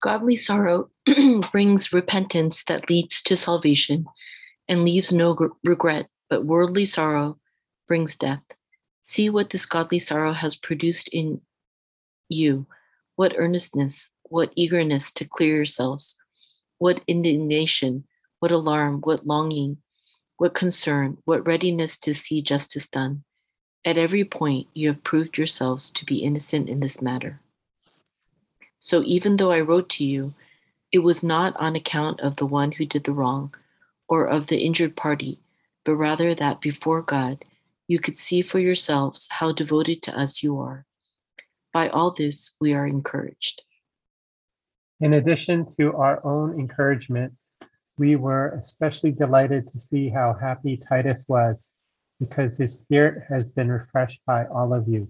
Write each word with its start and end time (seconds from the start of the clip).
Godly 0.00 0.36
sorrow 0.36 0.90
brings 1.52 1.92
repentance 1.92 2.64
that 2.64 2.88
leads 2.88 3.22
to 3.22 3.36
salvation 3.36 4.06
and 4.68 4.84
leaves 4.84 5.12
no 5.12 5.34
gr- 5.34 5.46
regret, 5.64 6.08
but 6.30 6.44
worldly 6.44 6.84
sorrow 6.84 7.38
brings 7.86 8.16
death. 8.16 8.42
See 9.02 9.30
what 9.30 9.50
this 9.50 9.66
godly 9.66 9.98
sorrow 9.98 10.32
has 10.32 10.54
produced 10.54 11.08
in 11.08 11.40
you 12.28 12.66
what 13.16 13.34
earnestness, 13.36 14.10
what 14.22 14.52
eagerness 14.54 15.10
to 15.10 15.24
clear 15.24 15.56
yourselves, 15.56 16.16
what 16.78 17.00
indignation, 17.08 18.04
what 18.38 18.52
alarm, 18.52 19.00
what 19.00 19.26
longing, 19.26 19.78
what 20.36 20.54
concern, 20.54 21.18
what 21.24 21.44
readiness 21.44 21.98
to 21.98 22.14
see 22.14 22.40
justice 22.40 22.86
done. 22.86 23.24
At 23.84 23.98
every 23.98 24.24
point, 24.24 24.68
you 24.72 24.86
have 24.86 25.02
proved 25.02 25.36
yourselves 25.36 25.90
to 25.90 26.04
be 26.04 26.18
innocent 26.18 26.68
in 26.68 26.78
this 26.78 27.02
matter. 27.02 27.40
So 28.80 29.02
even 29.04 29.36
though 29.36 29.52
I 29.52 29.60
wrote 29.60 29.88
to 29.90 30.04
you, 30.04 30.34
it 30.92 31.00
was 31.00 31.22
not 31.22 31.56
on 31.56 31.76
account 31.76 32.20
of 32.20 32.36
the 32.36 32.46
one 32.46 32.72
who 32.72 32.86
did 32.86 33.04
the 33.04 33.12
wrong 33.12 33.54
or 34.08 34.26
of 34.26 34.46
the 34.46 34.58
injured 34.58 34.96
party, 34.96 35.38
but 35.84 35.96
rather 35.96 36.34
that 36.34 36.60
before 36.60 37.02
God, 37.02 37.44
you 37.86 37.98
could 37.98 38.18
see 38.18 38.42
for 38.42 38.58
yourselves 38.58 39.28
how 39.30 39.52
devoted 39.52 40.02
to 40.02 40.18
us 40.18 40.42
you 40.42 40.58
are. 40.58 40.86
By 41.72 41.88
all 41.88 42.12
this, 42.12 42.54
we 42.60 42.72
are 42.72 42.86
encouraged. 42.86 43.62
In 45.00 45.14
addition 45.14 45.66
to 45.76 45.94
our 45.94 46.24
own 46.24 46.58
encouragement, 46.58 47.32
we 47.98 48.16
were 48.16 48.58
especially 48.60 49.12
delighted 49.12 49.70
to 49.72 49.80
see 49.80 50.08
how 50.08 50.34
happy 50.40 50.76
Titus 50.76 51.24
was 51.28 51.68
because 52.18 52.56
his 52.56 52.78
spirit 52.78 53.22
has 53.28 53.44
been 53.44 53.70
refreshed 53.70 54.20
by 54.26 54.46
all 54.46 54.72
of 54.72 54.88
you. 54.88 55.08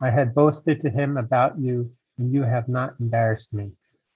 I 0.00 0.10
had 0.10 0.34
boasted 0.34 0.80
to 0.80 0.90
him 0.90 1.16
about 1.16 1.58
you, 1.58 1.90
and 2.18 2.32
you 2.32 2.42
have 2.42 2.68
not 2.68 2.94
embarrassed 3.00 3.52
me. 3.54 3.72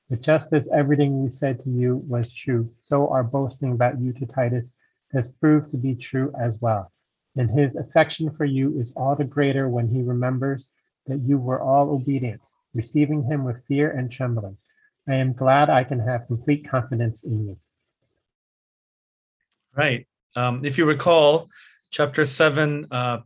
But 0.09 0.23
just 0.23 0.53
as 0.53 0.69
everything 0.69 1.23
we 1.23 1.31
said 1.31 1.61
to 1.61 1.71
you 1.71 2.03
was 2.09 2.33
true, 2.33 2.71
so 2.81 3.09
our 3.09 3.25
boasting 3.25 3.73
about 3.73 3.99
you 4.01 4.13
to 4.15 4.27
Titus 4.27 4.75
has 5.13 5.29
proved 5.29 5.71
to 5.73 5.77
be 5.77 5.95
true 5.95 6.33
as 6.39 6.61
well. 6.61 6.93
And 7.37 7.51
his 7.51 7.77
affection 7.77 8.31
for 8.31 8.45
you 8.45 8.79
is 8.79 8.95
all 8.97 9.17
the 9.17 9.25
greater 9.25 9.69
when 9.69 9.89
he 9.89 10.03
remembers 10.03 10.69
that 11.07 11.19
you 11.19 11.39
were 11.39 11.61
all 11.61 11.91
obedient, 11.91 12.41
receiving 12.75 13.23
him 13.25 13.45
with 13.45 13.65
fear 13.67 13.91
and 13.91 14.11
trembling. 14.11 14.57
I 15.09 15.15
am 15.15 15.33
glad 15.33 15.71
I 15.71 15.85
can 15.85 16.01
have 16.01 16.27
complete 16.27 16.69
confidence 16.69 17.25
in 17.25 17.47
you. 17.47 17.59
Right. 19.75 20.07
Um, 20.35 20.65
if 20.65 20.79
you 20.79 20.87
recall, 20.87 21.49
chapter 21.91 22.25
seven 22.25 22.87
uh, 22.91 23.19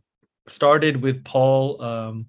started 0.47 1.01
with 1.01 1.23
Paul 1.23 1.81
um, 1.81 2.25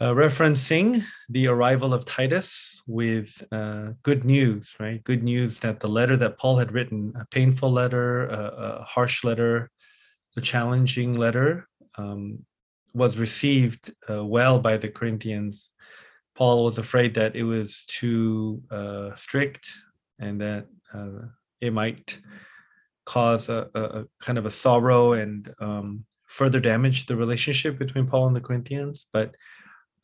uh, 0.00 0.10
referencing 0.10 1.02
the 1.28 1.46
arrival 1.46 1.94
of 1.94 2.04
Titus 2.04 2.82
with 2.86 3.42
uh, 3.50 3.88
good 4.02 4.24
news, 4.24 4.74
right? 4.78 5.02
Good 5.04 5.22
news 5.22 5.58
that 5.60 5.80
the 5.80 5.88
letter 5.88 6.16
that 6.18 6.38
Paul 6.38 6.56
had 6.56 6.72
written, 6.72 7.14
a 7.18 7.24
painful 7.26 7.70
letter, 7.70 8.26
a, 8.26 8.80
a 8.80 8.84
harsh 8.84 9.24
letter, 9.24 9.70
a 10.36 10.40
challenging 10.40 11.14
letter, 11.14 11.66
um, 11.96 12.44
was 12.92 13.18
received 13.18 13.92
uh, 14.10 14.24
well 14.24 14.58
by 14.58 14.76
the 14.76 14.88
Corinthians. 14.88 15.70
Paul 16.34 16.64
was 16.64 16.76
afraid 16.76 17.14
that 17.14 17.34
it 17.34 17.44
was 17.44 17.84
too 17.86 18.62
uh, 18.70 19.14
strict 19.14 19.66
and 20.18 20.40
that 20.42 20.66
uh, 20.92 21.26
it 21.60 21.72
might 21.72 22.18
cause 23.06 23.48
a, 23.48 23.68
a, 23.74 24.04
kind 24.20 24.36
of 24.36 24.44
a 24.44 24.50
sorrow 24.50 25.14
and 25.14 25.54
um, 25.60 26.04
further 26.26 26.60
damage 26.60 27.06
the 27.06 27.16
relationship 27.16 27.78
between 27.78 28.06
Paul 28.06 28.26
and 28.26 28.36
the 28.36 28.40
Corinthians. 28.40 29.06
But 29.10 29.34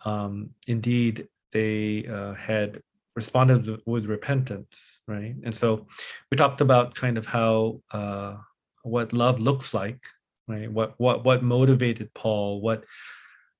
um, 0.05 0.50
indeed, 0.67 1.28
they 1.53 2.06
uh, 2.06 2.34
had 2.34 2.83
responded 3.14 3.81
with 3.86 4.06
repentance, 4.06 5.03
right? 5.06 5.34
And 5.45 5.55
so 5.55 5.86
we 6.31 6.36
talked 6.36 6.61
about 6.61 6.95
kind 6.95 7.19
of 7.19 7.27
how 7.27 7.81
uh, 7.91 8.36
what 8.83 9.12
love 9.12 9.41
looks 9.41 9.75
like, 9.75 10.03
right? 10.48 10.70
What 10.70 10.95
what 10.98 11.24
what 11.24 11.42
motivated 11.42 12.12
Paul? 12.14 12.61
What 12.61 12.85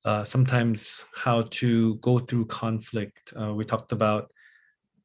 uh, 0.05 0.25
sometimes 0.25 1.05
how 1.15 1.43
to 1.51 1.97
go 1.97 2.19
through 2.19 2.47
conflict. 2.47 3.33
Uh, 3.39 3.55
we 3.55 3.65
talked 3.65 3.93
about 3.93 4.31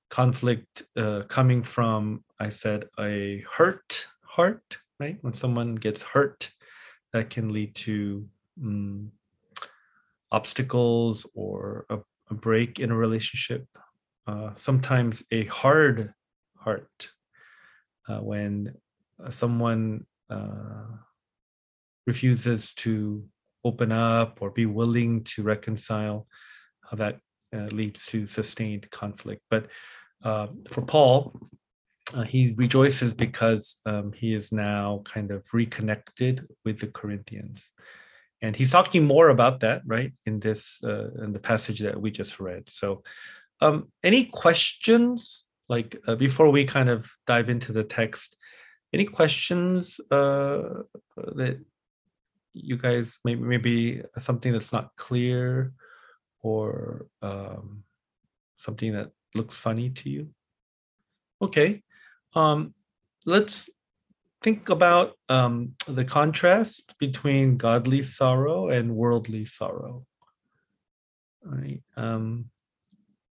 conflict 0.09 0.84
uh, 0.96 1.22
coming 1.28 1.62
from, 1.62 2.24
I 2.40 2.50
said, 2.50 2.86
a 3.00 3.44
hurt 3.52 4.08
heart, 4.24 4.78
right? 5.00 5.18
When 5.22 5.34
someone 5.34 5.76
gets 5.76 6.02
hurt, 6.02 6.50
that 7.14 7.30
can 7.30 7.53
lead 7.53 7.76
to 7.76 8.28
um, 8.64 9.12
obstacles 10.32 11.26
or 11.34 11.86
a, 11.90 11.98
a, 12.30 12.34
break 12.34 12.80
in 12.80 12.92
a 12.92 12.96
relationship. 12.96 13.66
Uh, 14.26 14.52
sometimes 14.56 15.24
a 15.32 15.46
hard 15.46 16.14
heart 16.58 17.10
uh, 18.10 18.20
when 18.20 18.74
someone 19.30 20.06
uh, 20.30 20.86
refuses 22.06 22.74
to 22.74 23.24
open 23.64 23.92
up 23.92 24.40
or 24.42 24.52
be 24.52 24.66
willing 24.66 25.24
to 25.24 25.44
reconcile, 25.44 26.28
how 26.90 26.98
that 26.98 27.20
uh, 27.56 27.68
leads 27.72 28.06
to 28.08 28.28
sustained 28.28 28.90
conflict. 28.92 29.42
But 29.50 29.68
uh, 30.24 30.48
for 30.70 30.82
Paul, 30.82 31.40
uh, 32.14 32.24
he 32.24 32.54
rejoices 32.58 33.14
because 33.14 33.82
um, 33.86 34.14
he 34.14 34.34
is 34.34 34.52
now 34.52 35.02
kind 35.06 35.32
of 35.32 35.44
reconnected 35.52 36.48
with 36.64 36.80
the 36.80 36.88
Corinthians. 36.88 37.72
And 38.42 38.56
he's 38.56 38.72
talking 38.72 39.06
more 39.06 39.30
about 39.30 39.62
that, 39.62 39.81
right, 39.86 40.14
in 40.25 40.40
this 40.40 40.80
uh, 40.84 41.09
in 41.24 41.34
the 41.34 41.40
passage 41.40 41.80
that 41.80 42.00
we 42.00 42.12
just 42.12 42.40
read. 42.40 42.70
So, 42.70 43.03
um, 43.62 43.92
any 44.03 44.25
questions, 44.25 45.46
like 45.68 45.98
uh, 46.08 46.16
before 46.16 46.52
we 46.52 46.64
kind 46.66 46.90
of 46.90 47.12
dive 47.26 47.50
into 47.50 47.72
the 47.72 47.84
text, 47.84 48.38
any 48.94 49.06
questions 49.06 50.00
uh, 50.12 50.84
that 51.36 51.59
you 52.53 52.78
guys 52.78 53.20
maybe 53.26 53.42
maybe 53.42 54.02
something 54.18 54.52
that's 54.52 54.74
not 54.74 54.96
clear 54.96 55.74
or 56.42 57.08
um, 57.22 57.84
something 58.58 58.94
that 58.94 59.12
looks 59.34 59.58
funny 59.58 59.90
to 59.90 60.09
you? 60.09 60.30
Okay, 61.42 61.81
um, 62.36 62.76
let's 63.26 63.70
think 64.42 64.70
about 64.70 65.14
um, 65.30 65.74
the 65.88 66.06
contrast 66.06 66.96
between 67.00 67.58
godly 67.58 68.03
sorrow 68.03 68.70
and 68.70 68.96
worldly 68.96 69.46
sorrow. 69.46 70.06
All 71.46 71.52
right. 71.52 71.81
Um, 71.96 72.50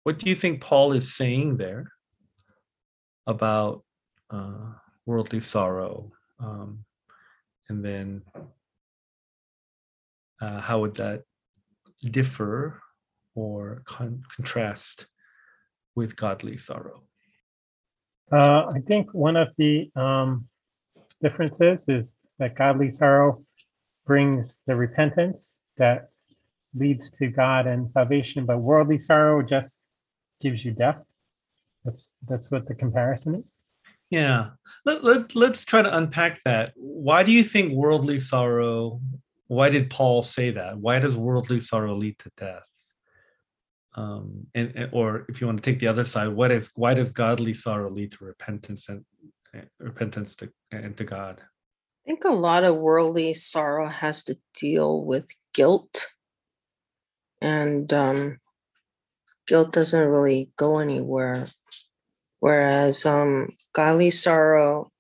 what 0.04 0.18
do 0.18 0.28
you 0.28 0.34
think 0.34 0.60
Paul 0.60 0.92
is 0.92 1.14
saying 1.14 1.56
there 1.56 1.92
about 3.26 3.84
uh, 4.30 4.72
worldly 5.06 5.40
sorrow? 5.40 6.12
Um, 6.38 6.84
and 7.68 7.84
then 7.84 8.22
uh, 10.40 10.60
how 10.60 10.80
would 10.80 10.96
that 10.96 11.22
differ 12.04 12.80
or 13.34 13.82
con- 13.84 14.22
contrast 14.34 15.06
with 15.94 16.16
godly 16.16 16.56
sorrow? 16.56 17.02
Uh, 18.32 18.70
I 18.74 18.80
think 18.86 19.12
one 19.12 19.36
of 19.36 19.48
the 19.56 19.90
um, 19.96 20.48
differences 21.22 21.84
is 21.88 22.14
that 22.38 22.56
godly 22.56 22.90
sorrow 22.90 23.44
brings 24.06 24.60
the 24.66 24.74
repentance 24.74 25.58
that 25.76 26.10
leads 26.74 27.10
to 27.10 27.28
God 27.28 27.66
and 27.66 27.88
salvation, 27.90 28.46
but 28.46 28.58
worldly 28.58 28.98
sorrow 28.98 29.42
just 29.42 29.80
gives 30.40 30.64
you 30.64 30.72
death. 30.72 30.98
That's 31.84 32.10
that's 32.28 32.50
what 32.50 32.66
the 32.66 32.74
comparison 32.74 33.34
is. 33.36 33.54
Yeah. 34.10 34.50
Let, 34.84 35.04
let, 35.04 35.36
let's 35.36 35.64
try 35.64 35.82
to 35.82 35.96
unpack 35.96 36.42
that. 36.44 36.72
Why 36.76 37.22
do 37.22 37.32
you 37.32 37.44
think 37.44 37.72
worldly 37.72 38.18
sorrow, 38.18 39.00
why 39.46 39.70
did 39.70 39.88
Paul 39.88 40.20
say 40.20 40.50
that? 40.50 40.78
Why 40.78 40.98
does 40.98 41.16
worldly 41.16 41.60
sorrow 41.60 41.94
lead 41.94 42.18
to 42.18 42.30
death? 42.36 42.66
Um, 43.94 44.46
and, 44.54 44.72
and 44.74 44.88
or 44.92 45.26
if 45.28 45.40
you 45.40 45.46
want 45.46 45.62
to 45.62 45.70
take 45.70 45.80
the 45.80 45.86
other 45.86 46.04
side, 46.04 46.28
what 46.28 46.50
is 46.50 46.70
why 46.74 46.94
does 46.94 47.12
godly 47.12 47.54
sorrow 47.54 47.90
lead 47.90 48.12
to 48.12 48.24
repentance 48.24 48.88
and 48.88 49.04
repentance 49.78 50.34
to, 50.36 50.50
and 50.70 50.96
to 50.96 51.04
God? 51.04 51.40
I 51.40 52.10
think 52.10 52.24
a 52.24 52.30
lot 52.30 52.64
of 52.64 52.76
worldly 52.76 53.34
sorrow 53.34 53.88
has 53.88 54.24
to 54.24 54.36
deal 54.58 55.04
with 55.04 55.28
guilt. 55.54 56.06
And 57.40 57.92
um, 57.92 58.38
guilt 59.46 59.72
doesn't 59.72 60.08
really 60.08 60.50
go 60.56 60.78
anywhere. 60.78 61.44
Whereas 62.40 63.04
um, 63.04 63.50
godly 63.72 64.10
sorrow, 64.10 64.90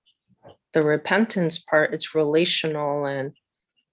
the 0.72 0.82
repentance 0.82 1.58
part, 1.58 1.94
it's 1.94 2.14
relational 2.14 3.06
and 3.06 3.32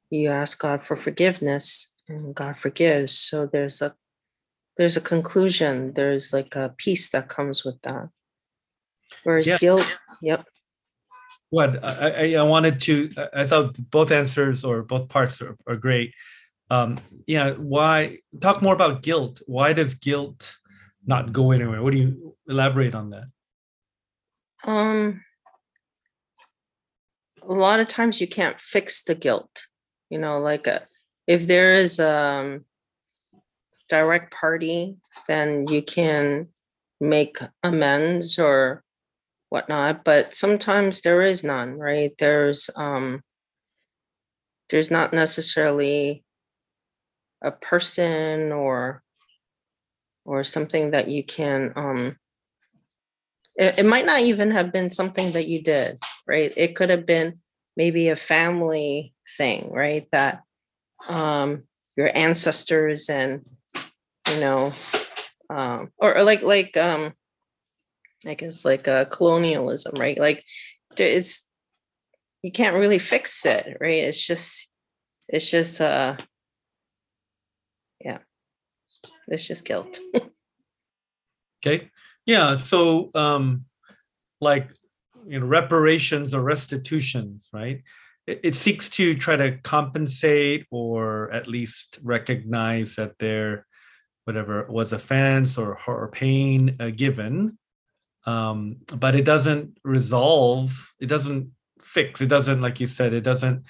you 0.10 0.30
ask 0.30 0.60
God 0.60 0.86
for 0.86 0.96
forgiveness 0.96 1.96
and 2.08 2.36
God 2.36 2.58
forgives. 2.58 3.18
So 3.18 3.46
there's 3.46 3.82
a 3.82 3.94
there's 4.78 4.98
a 4.98 5.02
conclusion, 5.02 5.94
there's 5.94 6.32
like 6.32 6.56
a 6.56 6.74
peace 6.78 7.10
that 7.10 7.30
comes 7.30 7.66
with 7.66 7.82
that. 7.82 8.10
Whereas 9.24 9.48
Yeah. 9.48 9.58
guilt, 9.58 9.98
yep. 10.22 10.46
What 11.50 11.84
I, 11.84 12.36
I, 12.36 12.44
wanted 12.44 12.80
to, 12.82 13.10
I- 13.34 13.46
thought 13.46 13.76
both 13.90 14.12
answers 14.12 14.64
or 14.64 14.84
both 14.84 15.08
parts 15.08 15.42
are, 15.42 15.56
are 15.66 15.78
great. 15.78 16.14
Um, 16.70 17.00
yeah, 17.26 17.52
why 17.52 18.18
talk 18.42 18.62
more 18.62 18.74
about 18.74 19.02
guilt? 19.02 19.42
Why 19.48 19.72
does 19.72 19.96
guilt 19.96 20.58
not 21.06 21.32
go 21.32 21.52
anywhere? 21.52 21.82
What 21.82 21.92
do 21.94 22.00
you 22.00 22.36
elaborate 22.50 22.94
on 22.94 23.12
that? 23.12 23.24
Um, 24.66 25.24
a 27.48 27.54
lot 27.54 27.80
of 27.80 27.88
times 27.88 28.20
you 28.20 28.28
can't 28.28 28.60
fix 28.60 29.04
the 29.04 29.16
guilt. 29.16 29.68
You 30.10 30.20
know, 30.20 30.40
like 30.40 30.68
a, 30.68 30.88
if 31.28 31.48
there 31.48 31.72
is 31.72 32.00
um 32.00 32.66
direct 33.88 34.34
party, 34.34 34.98
then 35.28 35.66
you 35.70 35.82
can 35.82 36.50
make 37.00 37.38
amends 37.64 38.38
or 38.38 38.84
whatnot. 39.50 40.04
But 40.04 40.34
sometimes 40.34 41.02
there 41.02 41.22
is 41.22 41.44
none, 41.44 41.78
right? 41.78 42.14
There's 42.18 42.70
um 42.76 43.24
there's 44.70 44.92
not 44.92 45.14
necessarily 45.14 46.24
a 47.42 47.52
person 47.52 48.52
or 48.52 49.04
or 50.26 50.44
something 50.44 50.92
that 50.92 51.08
you 51.08 51.24
can 51.24 51.72
um 51.76 52.18
it, 53.56 53.80
it 53.80 53.86
might 53.86 54.06
not 54.06 54.20
even 54.22 54.52
have 54.52 54.74
been 54.74 54.90
something 54.90 55.32
that 55.32 55.48
you 55.48 55.62
did 55.62 55.98
right 56.28 56.52
it 56.58 56.76
could 56.76 56.90
have 56.90 57.06
been 57.06 57.34
maybe 57.76 58.10
a 58.10 58.16
family 58.16 59.14
thing 59.38 59.72
right 59.72 60.08
that 60.12 60.42
um 61.08 61.64
your 61.96 62.10
ancestors 62.16 63.10
and 63.10 63.48
you 64.34 64.40
know 64.40 64.72
um 65.50 65.92
or, 65.98 66.18
or 66.18 66.24
like 66.24 66.42
like 66.42 66.76
um 66.76 67.14
i 68.26 68.34
guess 68.34 68.66
like 68.66 68.88
uh 68.88 69.06
colonialism 69.06 69.94
right 70.00 70.18
like 70.18 70.44
it's 70.98 71.48
you 72.42 72.52
can't 72.52 72.76
really 72.76 73.00
fix 73.00 73.46
it 73.46 73.78
right 73.80 74.04
it's 74.04 74.26
just 74.26 74.70
it's 75.28 75.52
just 75.52 75.82
uh 75.82 76.16
yeah 78.04 78.20
it's 79.28 79.48
just 79.48 79.66
guilt 79.66 80.00
Okay. 81.66 81.90
Yeah. 82.26 82.56
So, 82.56 83.12
um, 83.16 83.66
like, 84.40 84.70
you 85.28 85.40
know, 85.40 85.46
reparations 85.46 86.34
or 86.34 86.42
restitutions, 86.42 87.50
right? 87.52 87.82
It, 88.28 88.42
it 88.44 88.56
seeks 88.56 88.90
to 88.92 89.16
try 89.16 89.36
to 89.36 89.58
compensate 89.58 90.68
or 90.72 91.32
at 91.32 91.48
least 91.48 92.00
recognize 92.04 92.96
that 92.96 93.14
there, 93.20 93.66
whatever 94.26 94.66
was 94.70 94.94
offense 94.94 95.58
or, 95.58 95.80
or 95.88 96.10
pain 96.10 96.76
uh, 96.80 96.90
given, 96.90 97.58
um, 98.28 98.76
but 98.94 99.16
it 99.16 99.26
doesn't 99.26 99.78
resolve. 99.84 100.94
It 101.00 101.08
doesn't 101.08 101.50
fix. 101.82 102.22
It 102.22 102.28
doesn't, 102.28 102.62
like 102.62 102.80
you 102.80 102.88
said, 102.88 103.14
it 103.14 103.22
doesn't 103.22 103.64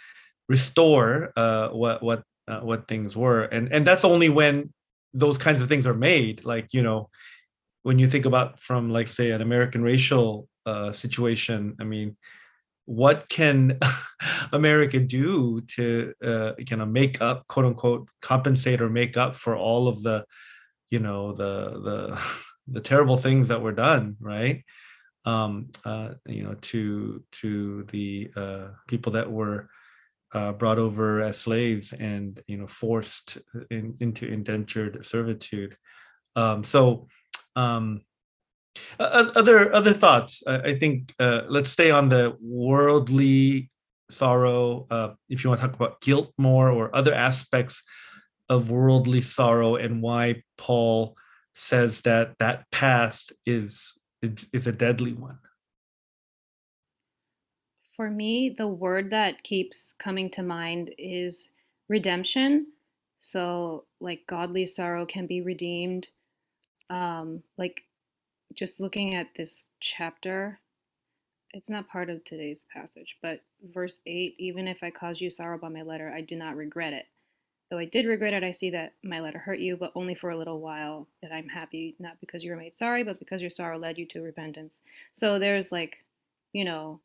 restore 0.49 1.31
uh, 1.37 1.69
what 1.69 2.01
what 2.01 2.23
uh, 2.47 2.61
what 2.61 2.87
things 2.87 3.15
were, 3.15 3.43
and 3.43 3.71
and 3.71 3.85
that's 3.85 4.03
only 4.03 4.29
when 4.29 4.73
those 5.13 5.37
kinds 5.37 5.61
of 5.61 5.67
things 5.67 5.85
are 5.85 5.93
made. 5.93 6.43
Like 6.43 6.73
you 6.73 6.81
know, 6.81 7.09
when 7.83 7.99
you 7.99 8.07
think 8.07 8.25
about 8.25 8.59
from 8.59 8.89
like 8.89 9.07
say 9.07 9.31
an 9.31 9.41
American 9.41 9.83
racial 9.83 10.49
uh, 10.65 10.91
situation, 10.91 11.75
I 11.79 11.83
mean, 11.83 12.17
what 12.85 13.29
can 13.29 13.77
America 14.51 14.99
do 14.99 15.61
to 15.75 16.13
uh, 16.23 16.53
kind 16.67 16.81
of 16.81 16.87
make 16.87 17.21
up, 17.21 17.45
quote 17.47 17.65
unquote, 17.65 18.09
compensate 18.21 18.81
or 18.81 18.89
make 18.89 19.17
up 19.17 19.35
for 19.35 19.55
all 19.55 19.87
of 19.87 20.01
the, 20.01 20.25
you 20.89 20.99
know, 20.99 21.33
the 21.33 21.79
the 21.79 22.21
the 22.67 22.81
terrible 22.81 23.17
things 23.17 23.47
that 23.47 23.61
were 23.61 23.71
done, 23.71 24.15
right? 24.19 24.63
Um, 25.25 25.69
uh, 25.83 26.11
you 26.25 26.43
know, 26.43 26.55
to 26.61 27.23
to 27.33 27.83
the 27.91 28.31
uh, 28.35 28.67
people 28.87 29.11
that 29.13 29.29
were 29.29 29.69
uh, 30.33 30.51
brought 30.53 30.79
over 30.79 31.21
as 31.21 31.37
slaves 31.37 31.93
and 31.93 32.41
you 32.47 32.57
know 32.57 32.67
forced 32.67 33.37
in, 33.69 33.95
into 33.99 34.27
indentured 34.27 35.05
servitude. 35.05 35.75
Um, 36.35 36.63
so 36.63 37.07
um, 37.55 38.01
other 38.99 39.73
other 39.73 39.93
thoughts. 39.93 40.43
I 40.47 40.75
think 40.75 41.13
uh, 41.19 41.41
let's 41.47 41.71
stay 41.71 41.91
on 41.91 42.09
the 42.09 42.37
worldly 42.41 43.69
sorrow. 44.09 44.87
Uh, 44.89 45.13
if 45.29 45.43
you 45.43 45.49
want 45.49 45.61
to 45.61 45.67
talk 45.67 45.75
about 45.75 46.01
guilt 46.01 46.31
more 46.37 46.69
or 46.69 46.95
other 46.95 47.13
aspects 47.13 47.83
of 48.49 48.71
worldly 48.71 49.21
sorrow 49.21 49.75
and 49.75 50.01
why 50.01 50.43
Paul 50.57 51.17
says 51.57 52.01
that 52.01 52.37
that 52.37 52.69
path 52.71 53.29
is 53.45 53.99
is 54.53 54.67
a 54.67 54.71
deadly 54.71 55.13
one. 55.13 55.39
For 57.95 58.11
me, 58.11 58.53
the 58.55 58.67
word 58.67 59.09
that 59.09 59.43
keeps 59.43 59.95
coming 59.97 60.29
to 60.31 60.43
mind 60.43 60.91
is 60.99 61.49
redemption. 61.89 62.67
So, 63.17 63.85
like 63.99 64.21
godly 64.27 64.67
sorrow 64.67 65.05
can 65.07 65.25
be 65.25 65.41
redeemed. 65.41 66.09
Um, 66.91 67.41
like 67.57 67.81
just 68.53 68.79
looking 68.79 69.15
at 69.15 69.27
this 69.35 69.65
chapter, 69.79 70.59
it's 71.53 71.71
not 71.71 71.89
part 71.89 72.11
of 72.11 72.23
today's 72.23 72.65
passage, 72.71 73.17
but 73.21 73.41
verse 73.73 73.99
8 74.05 74.35
even 74.37 74.67
if 74.67 74.83
I 74.83 74.91
cause 74.91 75.19
you 75.19 75.31
sorrow 75.31 75.57
by 75.57 75.69
my 75.69 75.81
letter, 75.81 76.13
I 76.15 76.21
do 76.21 76.35
not 76.35 76.55
regret 76.55 76.93
it. 76.93 77.05
Though 77.69 77.79
I 77.79 77.85
did 77.85 78.05
regret 78.05 78.33
it, 78.33 78.43
I 78.43 78.53
see 78.53 78.69
that 78.71 78.93
my 79.03 79.19
letter 79.19 79.39
hurt 79.39 79.59
you, 79.59 79.77
but 79.77 79.91
only 79.95 80.15
for 80.15 80.29
a 80.29 80.37
little 80.37 80.61
while. 80.61 81.07
That 81.21 81.33
I'm 81.33 81.49
happy, 81.49 81.95
not 81.99 82.19
because 82.21 82.43
you 82.43 82.51
were 82.51 82.57
made 82.57 82.77
sorry, 82.77 83.03
but 83.03 83.19
because 83.19 83.41
your 83.41 83.49
sorrow 83.49 83.77
led 83.77 83.97
you 83.97 84.05
to 84.07 84.21
repentance. 84.21 84.81
So 85.13 85.39
there's 85.39 85.71
like, 85.71 85.97
you 86.53 86.65
know, 86.65 87.01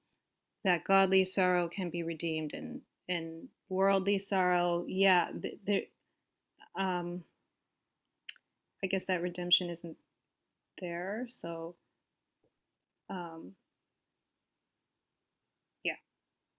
that 0.65 0.85
godly 0.85 1.25
sorrow 1.25 1.69
can 1.69 1.91
be 1.91 2.03
redeemed 2.03 2.55
and 2.55 2.81
and 3.09 3.49
worldly 3.69 4.19
sorrow 4.19 4.85
yeah 4.87 5.31
there 5.67 5.83
um 6.79 7.25
i 8.83 8.87
guess 8.87 9.07
that 9.07 9.23
redemption 9.23 9.71
isn't 9.71 9.97
there 10.81 11.27
so 11.29 11.75
um 13.11 13.53
yeah 15.85 15.95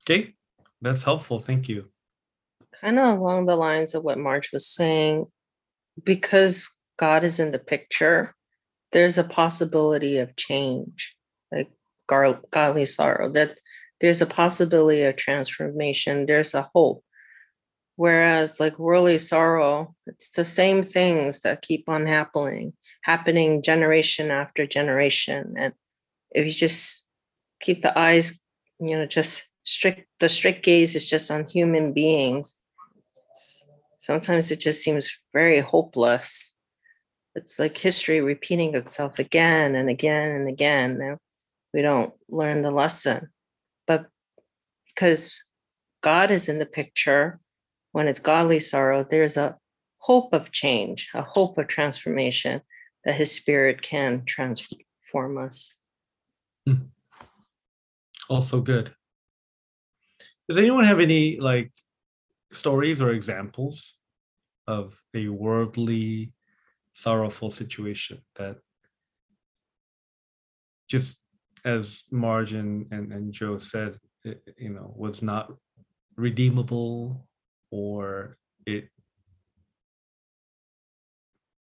okay 0.03 0.33
that's 0.81 1.03
helpful 1.03 1.39
thank 1.39 1.69
you 1.69 1.92
kind 2.79 2.99
of 2.99 3.19
along 3.19 3.45
the 3.45 3.55
lines 3.55 3.93
of 3.93 4.03
what 4.03 4.17
marge 4.17 4.51
was 4.51 4.67
saying 4.67 5.25
because 6.03 6.77
god 6.97 7.23
is 7.23 7.39
in 7.39 7.51
the 7.51 7.59
picture 7.59 8.33
there's 8.91 9.17
a 9.17 9.23
possibility 9.23 10.17
of 10.17 10.35
change 10.35 11.15
like 11.51 11.69
godly 12.07 12.85
sorrow 12.85 13.29
that 13.29 13.57
there's 14.01 14.21
a 14.21 14.25
possibility 14.25 15.03
of 15.03 15.15
transformation 15.15 16.25
there's 16.25 16.53
a 16.53 16.69
hope. 16.75 17.03
Whereas 17.95 18.59
like 18.59 18.79
worldly 18.79 19.19
sorrow 19.19 19.95
it's 20.07 20.31
the 20.31 20.43
same 20.43 20.81
things 20.81 21.41
that 21.41 21.61
keep 21.61 21.87
on 21.87 22.07
happening 22.07 22.73
happening 23.03 23.61
generation 23.61 24.31
after 24.31 24.65
generation 24.65 25.53
and 25.57 25.73
if 26.31 26.45
you 26.45 26.51
just 26.51 27.07
keep 27.61 27.83
the 27.83 27.97
eyes 27.97 28.41
you 28.79 28.95
know 28.95 29.05
just 29.05 29.51
strict 29.63 30.07
the 30.19 30.27
strict 30.27 30.63
gaze 30.65 30.95
is 30.95 31.05
just 31.05 31.29
on 31.29 31.47
human 31.47 31.93
beings 31.93 32.57
sometimes 34.03 34.51
it 34.51 34.59
just 34.59 34.81
seems 34.81 35.19
very 35.33 35.59
hopeless 35.59 36.53
it's 37.35 37.59
like 37.59 37.77
history 37.77 38.21
repeating 38.21 38.75
itself 38.75 39.17
again 39.17 39.75
and 39.75 39.89
again 39.89 40.29
and 40.29 40.47
again 40.47 41.01
and 41.01 41.17
we 41.73 41.81
don't 41.81 42.13
learn 42.29 42.61
the 42.61 42.71
lesson 42.71 43.29
but 43.87 44.07
because 44.87 45.45
God 46.03 46.31
is 46.31 46.49
in 46.49 46.59
the 46.59 46.65
picture, 46.65 47.39
when 47.93 48.07
it's 48.07 48.19
godly 48.19 48.59
sorrow, 48.59 49.05
there's 49.09 49.37
a 49.37 49.57
hope 49.99 50.33
of 50.33 50.51
change, 50.51 51.09
a 51.13 51.23
hope 51.23 51.57
of 51.57 51.67
transformation 51.67 52.61
that 53.05 53.15
his 53.15 53.31
spirit 53.31 53.81
can 53.81 54.23
transform 54.25 55.37
us. 55.37 55.75
Hmm. 56.67 56.87
Also 58.29 58.61
good. 58.61 58.93
Does 60.49 60.57
anyone 60.57 60.83
have 60.83 60.99
any 60.99 61.39
like 61.39 61.71
stories 62.53 63.01
or 63.01 63.11
examples 63.11 63.95
of 64.67 65.01
a 65.13 65.27
worldly 65.27 66.33
sorrowful 66.93 67.49
situation 67.49 68.19
that 68.35 68.57
just 70.87 71.19
as 71.65 72.03
Margin 72.11 72.87
and, 72.91 73.11
and 73.11 73.33
Joe 73.33 73.57
said, 73.57 73.97
it, 74.23 74.41
you 74.57 74.69
know, 74.69 74.93
was 74.95 75.21
not 75.21 75.51
redeemable 76.15 77.27
or 77.71 78.37
it 78.65 78.89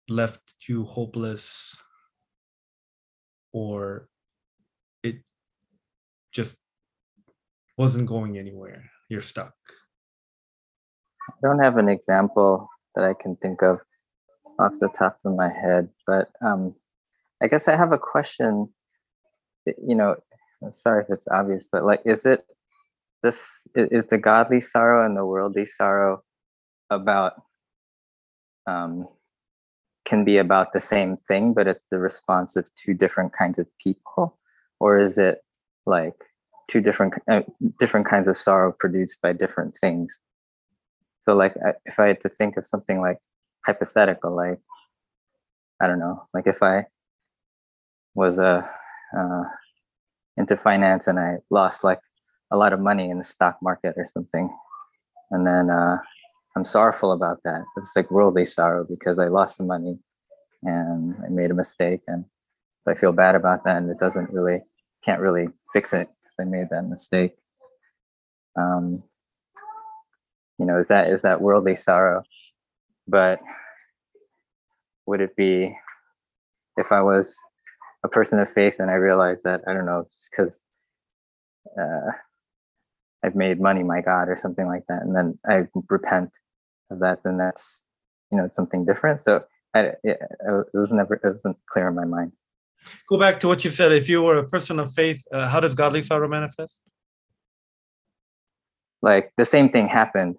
left 0.09 0.41
you 0.67 0.85
hopeless 0.85 1.77
or 3.53 4.09
it 5.03 5.17
just 6.33 6.55
wasn't 7.77 8.07
going 8.07 8.39
anywhere. 8.39 8.85
You're 9.09 9.23
stuck. 9.23 9.55
I 11.29 11.33
don't 11.43 11.63
have 11.63 11.77
an 11.77 11.89
example 11.89 12.69
that 12.95 13.05
I 13.05 13.15
can 13.15 13.37
think 13.37 13.63
of 13.63 13.79
off 14.59 14.73
the 14.81 14.89
top 14.89 15.19
of 15.25 15.37
my 15.37 15.49
head, 15.49 15.89
but 16.07 16.31
um, 16.41 16.75
I 17.43 17.47
guess 17.47 17.69
I 17.69 17.77
have 17.77 17.93
a 17.93 17.99
question 17.99 18.71
you 19.83 19.95
know, 19.95 20.17
sorry 20.71 21.03
if 21.03 21.11
it's 21.11 21.29
obvious, 21.29 21.69
but 21.71 21.85
like, 21.85 22.01
is 22.05 22.25
it 22.27 22.45
this 23.23 23.67
is 23.75 24.07
the 24.07 24.19
godly 24.19 24.61
sorrow 24.61 25.05
and 25.05 25.17
the 25.17 25.27
worldly 25.27 25.67
sorrow 25.67 26.23
about 26.89 27.35
um, 28.67 29.09
can 30.05 30.25
be 30.25 30.39
about 30.39 30.73
the 30.73 30.81
same 30.81 31.17
thing, 31.17 31.53
but 31.53 31.67
it's 31.67 31.85
the 31.91 31.99
response 31.99 32.55
of 32.55 32.73
two 32.75 32.95
different 32.95 33.33
kinds 33.33 33.59
of 33.59 33.67
people, 33.79 34.39
or 34.79 34.99
is 34.99 35.19
it 35.19 35.41
like 35.85 36.15
two 36.69 36.81
different 36.81 37.15
uh, 37.29 37.43
different 37.79 38.07
kinds 38.07 38.29
of 38.29 38.37
sorrow 38.37 38.73
produced 38.73 39.21
by 39.21 39.33
different 39.33 39.77
things? 39.77 40.21
So, 41.29 41.37
like, 41.37 41.55
if 41.85 41.99
I 41.99 42.07
had 42.07 42.23
to 42.23 42.31
think 42.31 42.57
of 42.57 42.65
something 42.65 43.03
like 43.03 43.19
hypothetical, 43.67 44.35
like 44.35 44.61
I 45.79 45.87
don't 45.87 45.99
know, 45.99 46.27
like 46.33 46.47
if 46.47 46.63
I 46.63 46.87
was 48.15 48.39
uh, 48.39 48.63
uh, 49.15 49.43
into 50.39 50.57
finance 50.57 51.07
and 51.07 51.19
I 51.19 51.37
lost 51.51 51.85
like 51.85 52.01
a 52.51 52.57
lot 52.57 52.73
of 52.73 52.81
money 52.81 53.11
in 53.11 53.19
the 53.19 53.25
stock 53.25 53.59
market 53.61 53.93
or 53.99 54.09
something, 54.11 54.49
and 55.31 55.47
then 55.47 55.69
uh, 55.69 55.99
I'm 56.57 56.65
sorrowful 56.65 57.13
about 57.13 57.41
that. 57.45 57.63
It's 57.77 57.95
like 57.95 58.11
worldly 58.11 58.47
sorrow 58.47 58.87
because 58.89 59.19
I 59.19 59.29
lost 59.29 59.59
the 59.59 59.65
money 59.65 59.99
and 60.63 61.15
I 61.23 61.29
made 61.29 61.51
a 61.51 61.55
mistake, 61.55 62.01
and 62.09 62.25
I 62.87 62.95
feel 62.95 63.13
bad 63.13 63.35
about 63.35 63.65
that, 63.65 63.77
and 63.77 63.91
it 63.91 63.99
doesn't 63.99 64.33
really 64.33 64.63
can't 65.05 65.21
really 65.21 65.49
fix 65.75 65.93
it 65.93 66.09
because 66.23 66.37
I 66.41 66.45
made 66.45 66.71
that 66.71 66.89
mistake. 66.89 67.37
Um, 68.57 69.03
you 70.59 70.67
know, 70.67 70.79
is 70.79 70.89
that 70.89 71.11
is 71.11 71.23
that 71.23 71.41
worldly 71.41 71.77
sorrow? 71.77 72.23
But 73.07 73.41
would 75.07 75.21
it 75.21 75.37
be 75.37 75.77
if 76.77 76.93
I 76.93 77.01
was 77.01 77.37
a 78.05 78.09
person 78.09 78.39
of 78.39 78.51
faith 78.51 78.77
and 78.79 78.91
I 78.91 78.95
realized 78.95 79.45
that 79.45 79.63
I 79.67 79.73
don't 79.73 79.87
know, 79.87 80.09
just 80.15 80.31
because 80.31 80.63
uh, 81.81 82.13
I've 83.25 83.35
made 83.35 83.61
money 83.61 83.83
my 83.83 84.01
God 84.01 84.29
or 84.29 84.37
something 84.37 84.67
like 84.67 84.85
that, 84.89 85.03
and 85.03 85.15
then 85.15 85.39
I 85.49 85.67
repent 85.89 86.31
of 86.91 87.01
that, 87.01 87.23
then 87.25 87.37
that's 87.37 87.85
you 88.31 88.39
know 88.39 88.45
it's 88.45 88.57
something 88.57 88.85
different. 88.85 89.21
So 89.21 89.45
I, 89.75 89.81
it, 89.81 90.19
it 90.21 90.67
was 90.75 90.93
never 90.93 91.15
it 91.15 91.23
wasn't 91.25 91.57
clear 91.71 91.89
in 91.89 91.95
my 91.95 92.05
mind. 92.05 92.33
Go 93.09 93.19
back 93.19 93.41
to 93.41 93.49
what 93.49 93.65
you 93.65 93.71
said. 93.71 93.93
If 93.93 94.09
you 94.09 94.23
were 94.23 94.39
a 94.39 94.49
person 94.49 94.79
of 94.79 94.93
faith, 94.93 95.23
uh, 95.33 95.49
how 95.49 95.61
does 95.61 95.75
godly 95.75 96.03
sorrow 96.03 96.29
manifest? 96.29 96.81
Like 99.03 99.33
the 99.37 99.45
same 99.45 99.69
thing 99.71 99.89
happened, 99.89 100.37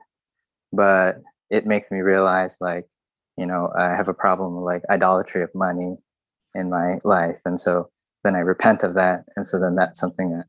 but 0.71 1.21
it 1.49 1.65
makes 1.65 1.91
me 1.91 1.99
realize 1.99 2.57
like 2.61 2.85
you 3.38 3.45
know 3.45 3.71
I 3.77 3.89
have 3.95 4.07
a 4.09 4.13
problem 4.13 4.55
with 4.55 4.63
like 4.65 4.83
idolatry 4.89 5.43
of 5.43 5.53
money 5.55 5.97
in 6.55 6.69
my 6.69 6.99
life, 7.03 7.39
and 7.45 7.59
so 7.59 7.89
then 8.23 8.35
I 8.35 8.39
repent 8.39 8.83
of 8.83 8.93
that, 8.95 9.25
and 9.35 9.45
so 9.47 9.59
then 9.59 9.75
that's 9.75 9.99
something 9.99 10.31
that 10.31 10.45